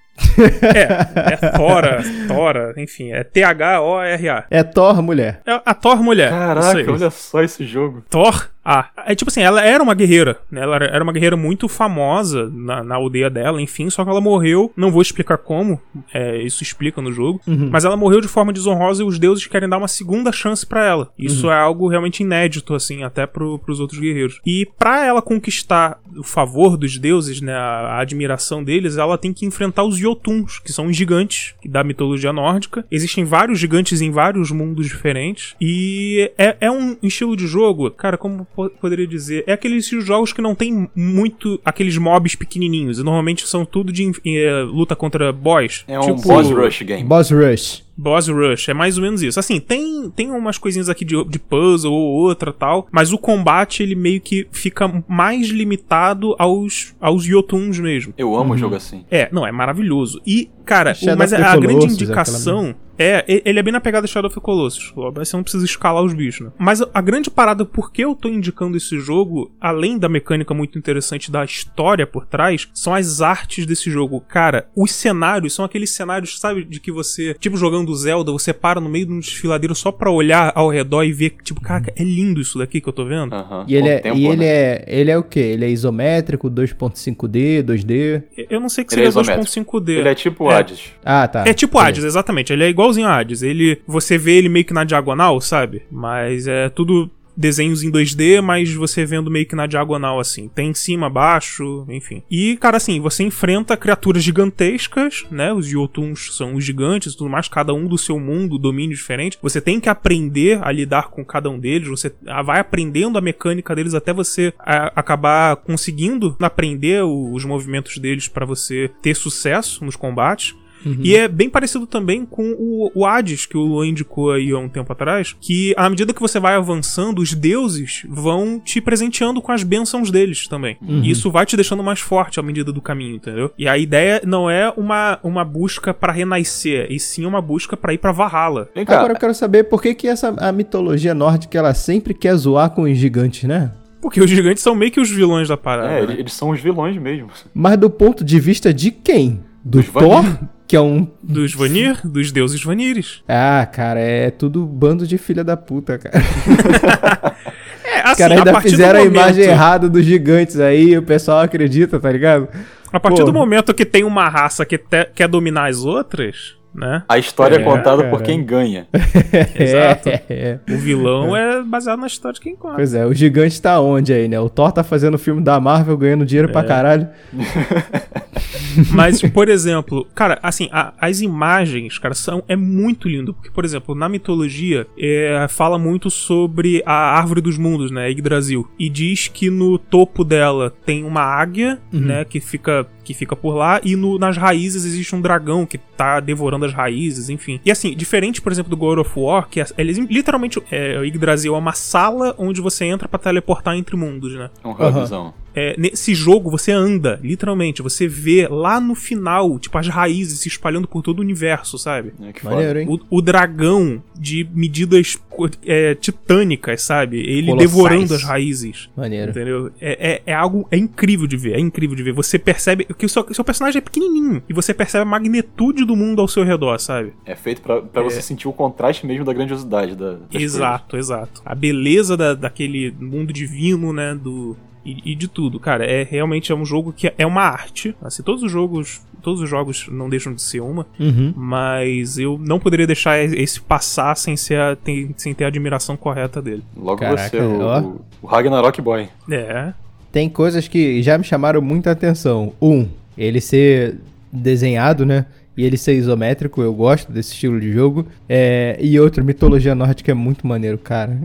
é, 0.76 1.34
é 1.34 1.52
Tora, 1.52 2.02
Tora, 2.28 2.74
enfim, 2.78 3.12
é 3.12 3.24
T-H-O-R-A. 3.24 4.46
É 4.50 4.64
Thor 4.64 5.02
mulher. 5.02 5.42
É 5.46 5.62
a 5.64 5.74
Thor 5.74 6.02
mulher. 6.02 6.30
Caraca, 6.30 6.92
olha 6.92 7.10
só 7.10 7.42
esse 7.44 7.66
jogo. 7.66 8.04
Thor 8.10 8.50
ah, 8.70 8.90
é 9.06 9.16
tipo 9.16 9.32
assim, 9.32 9.40
ela 9.42 9.64
era 9.64 9.82
uma 9.82 9.94
guerreira, 9.94 10.42
né? 10.52 10.62
Ela 10.62 10.76
era 10.76 11.02
uma 11.02 11.14
guerreira 11.14 11.38
muito 11.38 11.70
famosa 11.70 12.50
na, 12.54 12.84
na 12.84 12.96
aldeia 12.96 13.30
dela, 13.30 13.62
enfim, 13.62 13.90
só 13.90 14.04
que 14.04 14.10
ela 14.10 14.20
morreu, 14.20 14.74
não 14.76 14.92
vou 14.92 15.02
explicar 15.02 15.38
como, 15.38 15.80
é, 16.14 16.42
isso 16.42 16.64
explica 16.64 17.02
no 17.02 17.10
jogo, 17.10 17.40
uhum. 17.48 17.70
mas 17.72 17.86
ela 17.86 17.96
morreu 17.96 18.20
de 18.20 18.28
forma 18.28 18.52
desonrosa 18.52 19.02
e 19.04 19.06
os 19.06 19.18
deuses 19.18 19.48
querem 19.48 19.70
dar 19.70 19.78
uma 19.78 19.88
segunda 19.88 20.34
chance 20.34 20.66
para 20.66 20.86
ela. 20.86 21.10
Isso 21.18 21.48
uhum. 21.48 21.54
é 21.54 21.58
algo 21.58 21.88
realmente 21.88 22.24
inédito, 22.24 22.74
assim, 22.74 23.04
até 23.04 23.26
pro, 23.26 23.58
pros 23.58 23.80
outros 23.80 24.02
guerreiros. 24.02 24.42
E 24.46 24.68
para 24.78 25.06
ela 25.06 25.22
conquistar 25.22 26.02
o 26.18 26.24
favor 26.24 26.76
dos 26.76 26.98
deuses, 26.98 27.40
né, 27.40 27.54
a, 27.54 27.96
a, 27.96 28.00
admiração 28.02 28.62
deles, 28.62 28.98
ela 28.98 29.18
tem 29.18 29.32
que 29.32 29.46
enfrentar 29.46 29.86
os 29.86 29.96
Jotuns, 29.96 30.60
que 30.60 30.74
são 30.74 30.88
os 30.88 30.98
gigantes 30.98 31.56
da 31.64 31.86
mitologia 31.86 32.34
nórdica. 32.34 32.86
Existem 32.92 33.24
vários 33.24 33.60
gigantes 33.60 34.02
em 34.02 34.12
vários 34.12 34.52
mundos 34.52 34.88
diferentes, 34.88 35.56
e 35.62 36.30
é, 36.38 36.58
é 36.60 36.70
um 36.70 36.98
estilo 37.02 37.38
de 37.38 37.48
jogo, 37.48 37.90
cara, 37.92 38.18
como 38.18 38.46
poderia 38.80 39.08
dizer? 39.08 39.44
É 39.48 39.54
aqueles 39.54 39.88
jogos 39.88 40.34
que 40.34 40.42
não 40.42 40.56
tem 40.56 40.90
muito 40.96 41.60
aqueles 41.64 41.98
mobs 41.98 42.36
pequenininhos. 42.36 43.00
E 43.00 43.04
normalmente 43.04 43.48
são 43.48 43.66
tudo 43.66 43.92
de 43.92 44.12
é, 44.26 44.64
luta 44.64 44.96
contra 44.96 45.32
boss. 45.32 45.84
É 45.88 46.00
um 46.00 46.16
tipo, 46.16 46.28
boss 46.28 46.50
rush 46.50 46.82
game. 46.84 47.04
Boss 47.04 47.32
rush. 47.32 47.87
Boss 47.98 48.28
Rush, 48.28 48.70
é 48.70 48.74
mais 48.74 48.98
ou 48.98 49.04
menos 49.04 49.22
isso. 49.24 49.40
Assim, 49.40 49.60
tem, 49.60 50.10
tem 50.12 50.32
umas 50.32 50.58
coisinhas 50.58 50.90
aqui 50.90 51.04
de, 51.04 51.22
de 51.26 51.40
puzzle 51.40 51.92
ou 51.92 52.14
outra 52.16 52.54
tal, 52.54 52.88
mas 52.92 53.12
o 53.12 53.18
combate 53.18 53.82
ele 53.82 53.96
meio 53.96 54.22
que 54.22 54.48
fica 54.52 55.04
mais 55.08 55.48
limitado 55.48 56.36
aos, 56.38 56.96
aos 57.02 57.26
Yotuns 57.26 57.80
mesmo. 57.80 58.14
Eu 58.18 58.36
amo 58.36 58.54
uhum. 58.54 58.58
jogo 58.58 58.76
assim. 58.76 59.06
É, 59.10 59.30
não, 59.32 59.46
é 59.46 59.52
maravilhoso. 59.52 60.22
E, 60.26 60.50
cara, 60.66 60.94
o, 61.02 61.18
mas 61.18 61.34
a, 61.34 61.54
a 61.54 61.58
grande 61.58 61.86
indicação. 61.86 62.76
É, 63.00 63.24
ele 63.46 63.60
é 63.60 63.64
bem 63.64 63.72
na 63.72 63.80
pegada 63.80 64.08
Shadow 64.08 64.28
of 64.28 64.36
the 64.36 64.42
Colossus. 64.42 64.92
Você 65.14 65.38
não 65.38 65.44
precisa 65.44 65.64
escalar 65.64 66.04
os 66.04 66.14
bichos, 66.14 66.48
né? 66.48 66.52
Mas 66.58 66.82
a 66.82 67.02
grande 67.02 67.30
parada 67.30 67.64
por 67.64 67.92
que 67.92 68.04
eu 68.04 68.16
tô 68.16 68.28
indicando 68.28 68.76
esse 68.76 69.00
jogo, 69.00 69.52
além 69.62 70.00
da 70.00 70.10
mecânica 70.10 70.54
muito 70.54 70.80
interessante 70.80 71.32
da 71.32 71.46
história 71.46 72.08
por 72.08 72.26
trás, 72.26 72.68
são 72.74 72.96
as 72.96 73.22
artes 73.22 73.68
desse 73.68 73.92
jogo. 73.92 74.20
Cara, 74.22 74.68
os 74.76 74.92
cenários 74.92 75.54
são 75.54 75.64
aqueles 75.64 75.92
cenários, 75.92 76.40
sabe, 76.40 76.64
de 76.64 76.80
que 76.80 76.92
você, 76.92 77.36
tipo, 77.36 77.56
jogando 77.56 77.87
jogando 77.88 77.96
Zelda, 77.96 78.32
você 78.32 78.54
para 78.54 78.82
no 78.82 78.90
meio 78.90 79.06
de 79.06 79.14
um 79.14 79.20
desfiladeiro 79.20 79.74
só 79.74 79.92
pra 79.92 80.12
olhar 80.12 80.52
ao 80.56 80.70
redor 80.70 81.04
e 81.04 81.14
ver, 81.14 81.36
tipo, 81.44 81.62
cara, 81.62 81.86
é 81.96 82.04
lindo 82.04 82.42
isso 82.42 82.58
daqui 82.58 82.82
que 82.82 82.90
eu 82.90 82.94
tô 82.94 83.06
vendo. 83.06 83.34
Uhum. 83.34 83.66
E 83.68 83.76
ele, 83.76 83.90
é, 83.90 84.00
tempo, 84.00 84.18
e 84.18 84.28
ele 84.28 84.38
né? 84.38 84.46
é 84.46 84.86
ele 84.88 85.12
é 85.12 85.18
o 85.18 85.24
quê? 85.24 85.40
Ele 85.40 85.66
é 85.66 85.70
isométrico, 85.70 86.50
2.5D, 86.50 87.64
2D? 87.64 88.24
Eu 88.50 88.60
não 88.60 88.70
sei 88.70 88.84
que 88.84 88.94
seria 88.94 89.10
é 89.10 89.12
2.5D. 89.12 89.90
Ele 89.90 90.10
é 90.10 90.16
tipo 90.16 90.52
é. 90.52 90.56
Hades. 90.56 90.92
Ah, 91.04 91.28
tá. 91.28 91.44
É 91.48 91.54
tipo 91.54 91.78
Hades, 91.78 92.04
exatamente. 92.04 92.52
Ele 92.52 92.64
é 92.64 92.70
igualzinho 92.70 93.08
a 93.08 93.18
Hades. 93.18 93.42
Ele, 93.42 93.82
você 93.88 94.18
vê 94.18 94.38
ele 94.38 94.50
meio 94.50 94.66
que 94.66 94.74
na 94.74 94.84
diagonal, 94.84 95.40
sabe? 95.40 95.84
Mas 95.92 96.48
é 96.48 96.70
tudo 96.70 97.10
desenhos 97.38 97.84
em 97.84 97.92
2D, 97.92 98.42
mas 98.42 98.74
você 98.74 99.06
vendo 99.06 99.30
meio 99.30 99.46
que 99.46 99.56
na 99.56 99.68
diagonal, 99.68 100.20
assim. 100.20 100.48
Tem 100.48 100.72
em 100.72 100.74
cima, 100.74 101.10
baixo, 101.10 101.86
enfim. 101.90 102.24
E, 102.30 102.58
cara, 102.58 102.78
assim, 102.78 103.00
você 103.00 103.24
enfrenta 103.24 103.78
criaturas 103.78 104.24
gigantescas, 104.24 105.26
né? 105.30 105.54
Os 105.54 105.72
Yotuns 105.72 106.36
são 106.36 106.56
os 106.56 106.66
gigantes 106.66 107.14
e 107.14 107.18
tudo 107.18 107.30
mais, 107.30 107.48
cada 107.48 107.74
um 107.74 107.88
do 107.88 107.98
seu 107.98 108.20
mundo, 108.20 108.58
domínio 108.58 108.96
diferente. 108.96 109.38
Você 109.42 109.62
tem 109.62 109.80
que 109.80 109.90
aprender 109.90 110.60
a 110.64 110.72
lidar 110.72 111.10
com 111.10 111.24
cada 111.24 111.50
um 111.50 111.60
deles, 111.60 111.88
você 111.88 112.14
vai 112.44 112.60
aprendendo 112.60 113.18
a 113.18 113.22
mecânica 113.22 113.76
deles 113.76 113.94
até 113.94 114.12
você 114.12 114.54
acabar 114.58 115.56
conseguindo 115.58 116.36
aprender 116.42 117.04
os 117.04 117.46
movimentos 117.46 117.98
deles 117.98 118.28
para 118.28 118.46
você 118.46 118.90
ter 119.02 119.16
sucesso 119.16 119.86
nos 119.86 119.96
combates. 119.96 120.56
Uhum. 120.86 121.00
E 121.02 121.16
é 121.16 121.28
bem 121.28 121.50
parecido 121.50 121.86
também 121.86 122.26
com 122.26 122.52
o, 122.58 122.92
o 122.94 123.06
Hades, 123.06 123.46
que 123.46 123.58
o 123.58 123.62
Luan 123.62 123.88
indicou 123.88 124.32
aí 124.32 124.52
há 124.52 124.58
um 124.58 124.70
tempo 124.70 124.92
atrás, 124.92 125.36
que 125.40 125.74
à 125.78 125.90
medida 125.90 126.14
que 126.14 126.22
você 126.22 126.40
vai 126.40 126.56
avançando, 126.56 127.20
os 127.20 127.34
deuses 127.34 128.06
vão 128.08 128.60
te 128.60 128.80
presenteando 128.80 129.42
com 129.42 129.52
as 129.52 129.64
bênçãos 129.64 130.12
deles 130.12 130.48
também. 130.48 130.78
Uhum. 130.82 131.04
E 131.04 131.12
isso 131.12 131.32
vai 131.32 131.46
te 131.46 131.56
deixando 131.56 131.84
mais 131.84 132.00
forte 132.00 132.40
à 132.40 132.44
medida 132.44 132.72
do 132.72 132.82
caminho, 132.82 133.16
entendeu? 133.16 133.52
E 133.58 133.68
a 133.68 133.78
ideia 133.78 134.22
não 134.26 134.50
é 134.50 134.72
uma, 134.76 135.20
uma 135.24 135.44
busca 135.44 135.94
para 135.94 136.14
renascer, 136.14 136.88
e 136.90 137.00
sim 137.00 137.26
uma 137.26 137.42
busca 137.42 137.76
para 137.76 137.94
ir 137.94 137.98
para 137.98 138.12
Valhalla. 138.12 138.70
Agora 138.88 139.14
eu 139.14 139.20
quero 139.20 139.34
saber 139.34 139.64
por 139.66 139.82
que, 139.82 139.94
que 139.94 140.08
essa 140.08 140.34
a 140.38 140.52
mitologia 140.52 141.14
nórdica 141.14 141.58
ela 141.58 141.74
sempre 141.74 142.14
quer 142.14 142.36
zoar 142.36 142.70
com 142.70 142.84
os 142.84 142.98
gigantes, 142.98 143.44
né? 143.44 143.72
Porque 144.02 144.22
os 144.22 144.30
gigantes 144.30 144.64
são 144.64 144.76
meio 144.76 144.92
que 144.92 145.00
os 145.00 145.10
vilões 145.10 145.48
da 145.48 145.58
parada. 145.58 145.90
É, 145.90 146.08
né? 146.08 146.16
eles 146.18 146.34
são 146.34 146.50
os 146.50 146.62
vilões 146.62 146.98
mesmo. 146.98 147.30
Mas 147.54 147.78
do 147.78 147.90
ponto 147.90 148.24
de 148.24 148.40
vista 148.40 148.74
de 148.74 148.92
quem? 148.92 149.44
Do 149.64 149.84
Thor? 149.84 150.24
Que 150.68 150.76
é 150.76 150.82
um. 150.82 151.08
Dos 151.24 151.54
Vanir? 151.54 152.06
Dos 152.06 152.32
deuses 152.32 152.62
Vanires. 152.62 153.24
Ah, 153.26 153.66
cara, 153.66 154.02
é 154.02 154.30
tudo 154.30 154.66
bando 154.66 155.08
de 155.08 155.18
filha 155.18 155.44
da 155.44 155.56
puta, 155.56 155.98
cara. 155.98 156.18
é, 157.86 158.00
assim, 158.02 158.12
Os 158.12 158.18
caras 158.18 158.38
ainda 158.38 158.62
fizeram 158.62 159.00
momento... 159.00 159.18
a 159.18 159.24
imagem 159.24 159.44
errada 159.46 159.88
dos 159.88 160.04
gigantes 160.04 160.60
aí, 160.60 160.98
o 160.98 161.02
pessoal 161.02 161.40
acredita, 161.40 162.00
tá 162.00 162.12
ligado? 162.12 162.50
A 162.92 163.00
partir 163.00 163.22
Pô. 163.22 163.28
do 163.28 163.34
momento 163.34 163.74
que 163.74 163.86
tem 163.86 164.04
uma 164.04 164.28
raça 164.28 164.66
que 164.66 164.78
te... 164.78 165.06
quer 165.16 165.30
dominar 165.30 165.70
as 165.70 165.86
outras, 165.86 166.57
né? 166.78 167.04
A 167.10 167.18
história 167.18 167.56
é, 167.56 167.62
é 167.62 167.64
contada 167.64 168.04
cara. 168.04 168.10
por 168.10 168.22
quem 168.22 168.44
ganha. 168.44 168.88
Exato. 169.58 170.10
É. 170.30 170.60
O 170.70 170.78
vilão 170.78 171.36
é. 171.36 171.58
é. 171.58 171.64
baseado 171.64 172.00
na 172.00 172.08
história 172.08 172.36
de 172.36 172.42
quem 172.42 172.56
conta. 172.56 172.76
Pois 172.76 172.94
é, 172.94 173.04
o 173.04 173.14
gigante 173.14 173.60
tá 173.60 173.82
onde 173.82 174.14
aí, 174.14 174.28
né? 174.28 174.40
O 174.40 174.48
Thor 174.48 174.72
tá 174.72 174.84
fazendo 174.84 175.16
o 175.16 175.18
filme 175.18 175.42
da 175.42 175.60
Marvel, 175.60 175.98
ganhando 175.98 176.26
dinheiro 176.26 176.50
é. 176.50 176.52
pra 176.52 176.64
caralho. 176.64 177.08
Mas, 178.94 179.22
por 179.22 179.50
exemplo, 179.50 180.06
cara, 180.14 180.38
assim, 180.44 180.70
a, 180.72 180.94
as 181.02 181.22
imagens, 181.22 181.98
cara, 181.98 182.14
são, 182.14 182.44
é 182.48 182.56
muito 182.56 183.10
lindo. 183.10 183.34
Porque, 183.34 183.50
por 183.50 183.66
exemplo, 183.66 183.96
na 183.96 184.08
mitologia, 184.08 184.86
é, 185.00 185.48
fala 185.50 185.80
muito 185.80 186.12
sobre 186.12 186.84
a 186.86 187.18
árvore 187.18 187.42
dos 187.42 187.58
mundos, 187.58 187.90
né? 187.90 188.10
Yggdrasil. 188.12 188.68
E 188.78 188.88
diz 188.88 189.28
que 189.28 189.50
no 189.50 189.80
topo 189.80 190.24
dela 190.24 190.72
tem 190.86 191.04
uma 191.04 191.22
águia, 191.22 191.80
uhum. 191.92 192.02
né? 192.02 192.26
Que 192.26 192.40
fica 192.40 192.86
que 193.08 193.14
fica 193.14 193.38
por 193.38 193.56
lá, 193.56 193.80
e 193.86 193.96
no, 193.96 194.20
nas 194.20 194.36
raízes 194.36 194.84
existe 194.84 195.16
um 195.16 195.22
dragão 195.22 195.66
que 195.66 195.78
tá 195.78 196.20
devorando 196.20 196.67
as 196.68 196.74
raízes, 196.74 197.30
enfim. 197.30 197.60
E 197.66 197.72
assim, 197.72 197.96
diferente, 197.96 198.42
por 198.42 198.52
exemplo, 198.52 198.70
do 198.70 198.78
God 198.78 199.00
of 199.00 199.12
War, 199.16 199.48
que 199.50 199.60
é, 199.62 199.66
eles 199.78 199.98
literalmente, 199.98 200.62
é, 200.72 200.98
o 201.00 201.06
Yggdrasil 201.06 201.56
é 201.56 201.58
uma 201.58 201.74
sala 201.74 202.36
onde 202.38 202.62
você 202.62 202.86
entra 202.86 203.08
para 203.08 203.20
teleportar 203.20 203.76
entre 203.76 203.96
mundos, 203.96 204.34
né? 204.34 204.50
É 204.64 204.68
um 204.68 204.72
hubzão. 204.72 205.26
Uhum 205.26 205.47
é, 205.58 205.74
nesse 205.76 206.14
jogo 206.14 206.52
você 206.52 206.72
anda, 206.72 207.20
literalmente. 207.24 207.82
Você 207.82 208.08
vê 208.08 208.48
lá 208.48 208.80
no 208.80 208.94
final, 208.94 209.58
tipo, 209.58 209.76
as 209.76 209.88
raízes 209.88 210.42
se 210.42 210.48
espalhando 210.48 210.88
por 210.88 211.02
todo 211.02 211.18
o 211.18 211.22
universo, 211.24 211.80
sabe? 211.80 212.14
É, 212.22 212.32
que 212.32 212.46
Maneiro, 212.46 212.80
hein? 212.80 212.88
O, 212.88 213.18
o 213.18 213.22
dragão 213.24 214.04
de 214.16 214.48
medidas 214.54 215.18
é, 215.66 215.96
titânicas, 215.96 216.84
sabe? 216.84 217.18
Ele 217.18 217.48
Colossais. 217.48 217.72
devorando 217.72 218.14
as 218.14 218.22
raízes. 218.22 218.88
Maneiro. 218.96 219.32
Entendeu? 219.32 219.72
É, 219.82 220.12
é, 220.12 220.22
é, 220.28 220.34
algo. 220.36 220.68
É 220.70 220.78
incrível 220.78 221.26
de 221.26 221.36
ver. 221.36 221.56
É 221.56 221.60
incrível 221.60 221.96
de 221.96 222.04
ver. 222.04 222.14
Você 222.14 222.38
percebe 222.38 222.86
que 222.86 223.08
o 223.08 223.10
seu, 223.10 223.26
seu, 223.34 223.44
personagem 223.44 223.80
é 223.80 223.82
pequenininho. 223.82 224.44
E 224.48 224.54
você 224.54 224.76
percebe 224.76 225.02
a 225.02 225.06
magnitude 225.06 225.86
do 225.86 225.96
mundo 225.96 226.22
ao 226.22 226.28
seu 226.28 226.44
redor, 226.44 226.78
sabe? 226.78 227.14
É 227.26 227.36
feito 227.36 227.64
para 227.64 227.82
é. 227.96 228.04
você 228.04 228.22
sentir 228.22 228.48
o 228.48 228.54
contraste 228.54 229.08
mesmo 229.08 229.26
da 229.26 229.34
grandiosidade 229.34 229.96
da. 229.96 230.20
Exato, 230.32 230.92
coisas. 230.92 231.10
exato. 231.10 231.42
A 231.44 231.56
beleza 231.56 232.16
da, 232.16 232.36
daquele 232.36 232.94
mundo 233.00 233.34
divino, 233.34 233.92
né? 233.92 234.14
Do, 234.14 234.56
e, 234.88 235.12
e, 235.12 235.16
de 235.16 235.28
tudo, 235.28 235.60
cara. 235.60 235.86
É 235.86 236.04
realmente 236.04 236.52
é 236.52 236.56
um 236.56 236.64
jogo 236.64 236.94
que 236.94 237.12
é 237.18 237.26
uma 237.26 237.42
arte. 237.42 237.94
Assim, 238.02 238.24
todos 238.24 238.42
os 238.42 238.52
jogos, 238.52 239.02
todos 239.22 239.42
os 239.42 239.50
jogos 239.50 239.88
não 239.92 240.10
deixam 240.10 240.34
de 240.34 240.42
ser 240.42 240.62
uma, 240.62 240.88
uhum. 240.98 241.34
mas 241.36 242.18
eu 242.18 242.40
não 242.40 242.58
poderia 242.58 242.88
deixar 242.88 243.20
esse 243.20 243.60
passar 243.60 244.16
sem, 244.16 244.38
ser 244.38 244.60
a, 244.60 244.76
tem, 244.76 245.14
sem 245.18 245.34
ter 245.34 245.44
a 245.44 245.48
admiração 245.48 245.98
correta 245.98 246.42
dele. 246.42 246.64
Logo 246.76 247.02
Caraca, 247.02 247.30
você, 247.30 247.42
o, 247.42 248.02
o 248.22 248.28
Ragnarok 248.28 248.82
Boy. 248.82 249.10
É. 249.30 249.74
Tem 250.12 250.30
coisas 250.30 250.68
que 250.68 251.04
já 251.04 251.18
me 251.18 251.24
chamaram 251.26 251.62
muita 251.62 251.92
atenção. 251.92 252.54
Um, 252.62 252.88
ele 253.18 253.42
ser 253.42 253.98
desenhado, 254.32 255.06
né? 255.06 255.26
E 255.58 255.66
ele 255.66 255.76
ser 255.76 255.96
isométrico, 255.96 256.62
eu 256.62 256.72
gosto 256.74 257.12
desse 257.12 257.34
estilo 257.34 257.60
de 257.60 257.72
jogo. 257.72 258.06
É, 258.30 258.78
e 258.80 259.00
outro, 259.00 259.26
mitologia 259.26 259.74
nórdica 259.74 260.12
é 260.12 260.14
muito 260.14 260.46
maneiro, 260.46 260.78
cara. 260.78 261.20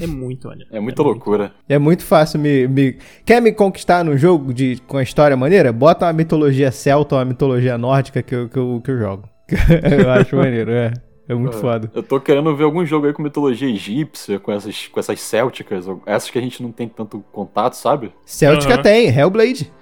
É 0.00 0.06
muito 0.06 0.48
maneiro. 0.48 0.70
É 0.74 0.80
muita 0.80 1.02
é 1.02 1.04
loucura. 1.04 1.42
Muito... 1.44 1.54
É 1.68 1.78
muito 1.78 2.02
fácil 2.02 2.40
me, 2.40 2.66
me, 2.66 2.96
Quer 3.24 3.42
me 3.42 3.52
conquistar 3.52 4.02
num 4.02 4.16
jogo 4.16 4.54
de, 4.54 4.80
com 4.86 4.96
a 4.96 5.02
história 5.02 5.36
maneira? 5.36 5.72
Bota 5.72 6.06
uma 6.06 6.12
mitologia 6.12 6.72
celta 6.72 7.14
ou 7.14 7.18
uma 7.18 7.26
mitologia 7.26 7.76
nórdica 7.76 8.22
que 8.22 8.34
eu, 8.34 8.48
que 8.48 8.58
eu, 8.58 8.80
que 8.82 8.90
eu 8.90 8.98
jogo. 8.98 9.28
eu 10.00 10.10
acho 10.10 10.34
maneiro, 10.34 10.70
é. 10.70 10.92
É 11.28 11.34
muito 11.34 11.56
é, 11.56 11.60
foda. 11.60 11.90
Eu 11.94 12.02
tô 12.02 12.20
querendo 12.20 12.54
ver 12.54 12.64
algum 12.64 12.84
jogo 12.84 13.06
aí 13.06 13.12
com 13.12 13.22
mitologia 13.22 13.68
egípcia, 13.68 14.38
com 14.38 14.52
essas, 14.52 14.88
com 14.88 15.00
essas 15.00 15.20
célticas, 15.20 15.86
essas 16.06 16.30
que 16.30 16.38
a 16.38 16.42
gente 16.42 16.62
não 16.62 16.70
tem 16.70 16.86
tanto 16.88 17.24
contato, 17.32 17.74
sabe? 17.74 18.12
Céltica 18.26 18.76
uhum. 18.76 18.82
tem, 18.82 19.08
Hellblade. 19.08 19.72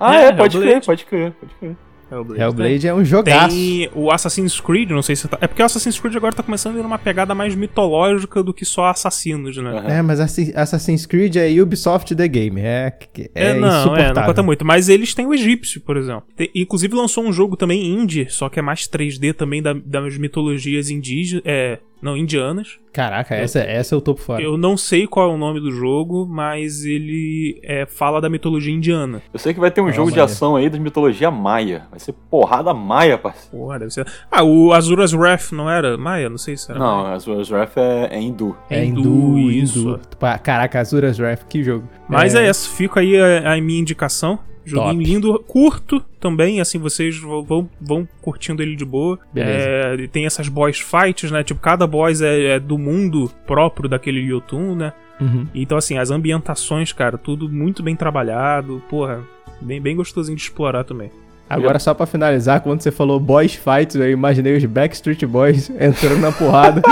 Ah, 0.00 0.16
é, 0.16 0.26
é 0.28 0.32
pode 0.32 0.58
crer, 0.58 0.84
pode 0.84 1.04
crer, 1.04 1.32
pode 1.32 1.54
crer. 1.54 1.76
Hellblade, 2.10 2.40
Hellblade 2.40 2.88
é 2.88 2.94
um 2.94 3.04
jogaço. 3.04 3.54
Tem 3.54 3.90
o 3.94 4.10
Assassin's 4.10 4.60
Creed, 4.60 4.90
não 4.90 5.02
sei 5.02 5.16
se 5.16 5.26
tá... 5.26 5.38
É 5.40 5.46
porque 5.46 5.62
o 5.62 5.66
Assassin's 5.66 5.98
Creed 5.98 6.14
agora 6.16 6.34
tá 6.34 6.42
começando 6.42 6.76
a 6.76 6.78
ir 6.78 6.82
numa 6.82 6.98
pegada 6.98 7.34
mais 7.34 7.54
mitológica 7.54 8.42
do 8.42 8.54
que 8.54 8.64
só 8.64 8.86
assassinos, 8.86 9.56
né? 9.56 9.72
Uhum. 9.72 9.88
É, 9.88 10.02
mas 10.02 10.20
Assassin's 10.20 11.04
Creed 11.04 11.36
é 11.36 11.60
Ubisoft 11.60 12.14
The 12.14 12.28
Game. 12.28 12.60
É, 12.60 12.96
é, 13.16 13.30
é 13.34 13.54
não, 13.54 13.96
é, 13.96 14.12
não 14.12 14.22
conta 14.24 14.42
muito. 14.42 14.64
Mas 14.64 14.88
eles 14.88 15.14
têm 15.14 15.26
o 15.26 15.34
egípcio, 15.34 15.80
por 15.80 15.96
exemplo. 15.96 16.24
Tem, 16.36 16.50
inclusive 16.54 16.94
lançou 16.94 17.24
um 17.24 17.32
jogo 17.32 17.56
também 17.56 17.84
indie, 17.84 18.26
só 18.28 18.48
que 18.48 18.58
é 18.58 18.62
mais 18.62 18.88
3D 18.88 19.34
também 19.34 19.60
da, 19.60 19.72
das 19.72 20.16
mitologias 20.16 20.90
indígenas. 20.90 21.42
É, 21.44 21.80
não, 22.00 22.16
indianas. 22.16 22.78
Caraca, 22.92 23.34
essa, 23.34 23.60
essa 23.60 23.94
eu 23.94 24.00
tô 24.00 24.14
por 24.14 24.22
fora. 24.22 24.42
Eu 24.42 24.56
não 24.56 24.76
sei 24.76 25.06
qual 25.06 25.30
é 25.30 25.34
o 25.34 25.36
nome 25.36 25.60
do 25.60 25.70
jogo, 25.70 26.26
mas 26.26 26.84
ele 26.84 27.60
é, 27.62 27.84
fala 27.84 28.20
da 28.20 28.28
mitologia 28.28 28.72
indiana. 28.72 29.22
Eu 29.32 29.38
sei 29.38 29.52
que 29.52 29.60
vai 29.60 29.70
ter 29.70 29.80
um 29.80 29.92
jogo 29.92 30.10
de 30.10 30.20
ação 30.20 30.56
aí 30.56 30.70
da 30.70 30.78
mitologia 30.78 31.30
maia. 31.30 31.86
Vai 31.90 31.98
ser 31.98 32.12
porrada 32.30 32.72
maia, 32.72 33.18
parceiro. 33.18 33.56
Porra, 33.56 33.78
deve 33.78 33.90
ser. 33.90 34.06
Ah, 34.30 34.42
o 34.42 34.72
Azura's 34.72 35.12
Wrath 35.12 35.52
não 35.52 35.70
era 35.70 35.96
maia? 35.98 36.30
Não 36.30 36.38
sei 36.38 36.56
se 36.56 36.70
era. 36.70 36.78
Não, 36.78 37.06
Azura's 37.06 37.50
Wrath 37.50 37.76
é, 37.76 38.16
é 38.16 38.20
hindu. 38.20 38.56
É, 38.70 38.78
é 38.78 38.84
hindu, 38.84 39.38
isso. 39.38 39.90
Hindu. 39.90 40.00
Caraca, 40.42 40.80
Azura's 40.80 41.18
Wrath, 41.18 41.44
que 41.48 41.62
jogo. 41.62 41.86
Mas 42.08 42.34
é, 42.34 42.44
é 42.44 42.48
essa, 42.48 42.68
fica 42.68 43.00
aí 43.00 43.18
a, 43.18 43.52
a 43.52 43.60
minha 43.60 43.80
indicação. 43.80 44.38
Joguinho 44.66 44.94
Top. 44.94 45.04
lindo, 45.04 45.44
curto 45.46 46.00
também, 46.18 46.60
assim, 46.60 46.76
vocês 46.76 47.16
vão, 47.18 47.70
vão 47.80 48.08
curtindo 48.20 48.60
ele 48.60 48.74
de 48.74 48.84
boa. 48.84 49.16
É, 49.34 50.08
tem 50.10 50.26
essas 50.26 50.48
boss 50.48 50.80
fights, 50.80 51.30
né? 51.30 51.44
Tipo, 51.44 51.60
cada 51.60 51.86
boss 51.86 52.20
é, 52.20 52.56
é 52.56 52.60
do 52.60 52.76
mundo 52.76 53.30
próprio 53.46 53.88
daquele 53.88 54.20
Yotun, 54.20 54.74
né? 54.74 54.92
Uhum. 55.20 55.46
Então, 55.54 55.78
assim, 55.78 55.96
as 55.96 56.10
ambientações, 56.10 56.92
cara, 56.92 57.16
tudo 57.16 57.48
muito 57.48 57.80
bem 57.80 57.94
trabalhado. 57.94 58.82
Porra, 58.90 59.22
bem, 59.60 59.80
bem 59.80 59.94
gostosinho 59.94 60.36
de 60.36 60.42
explorar 60.42 60.82
também. 60.82 61.12
Agora, 61.48 61.78
só 61.78 61.94
pra 61.94 62.06
finalizar, 62.06 62.60
quando 62.60 62.80
você 62.82 62.90
falou 62.90 63.20
boys 63.20 63.54
fights, 63.54 63.94
eu 63.94 64.10
imaginei 64.10 64.56
os 64.56 64.64
Backstreet 64.64 65.24
Boys 65.24 65.70
entrando 65.78 66.18
na 66.18 66.32
porrada. 66.32 66.82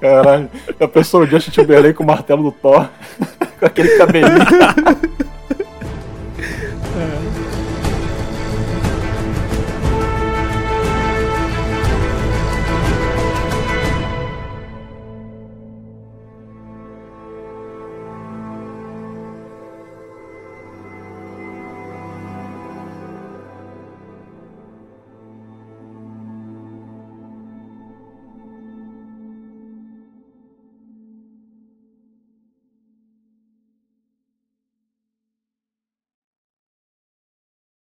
Caralho, 0.00 0.48
a 0.80 0.88
pessoa 0.88 1.24
o 1.24 1.26
Justin 1.26 1.50
Timberlake 1.50 1.94
com 1.94 2.04
o 2.04 2.06
martelo 2.06 2.42
do 2.42 2.52
Thor, 2.52 2.88
com 3.60 3.66
aquele 3.66 3.96
cabelinho. 3.96 5.24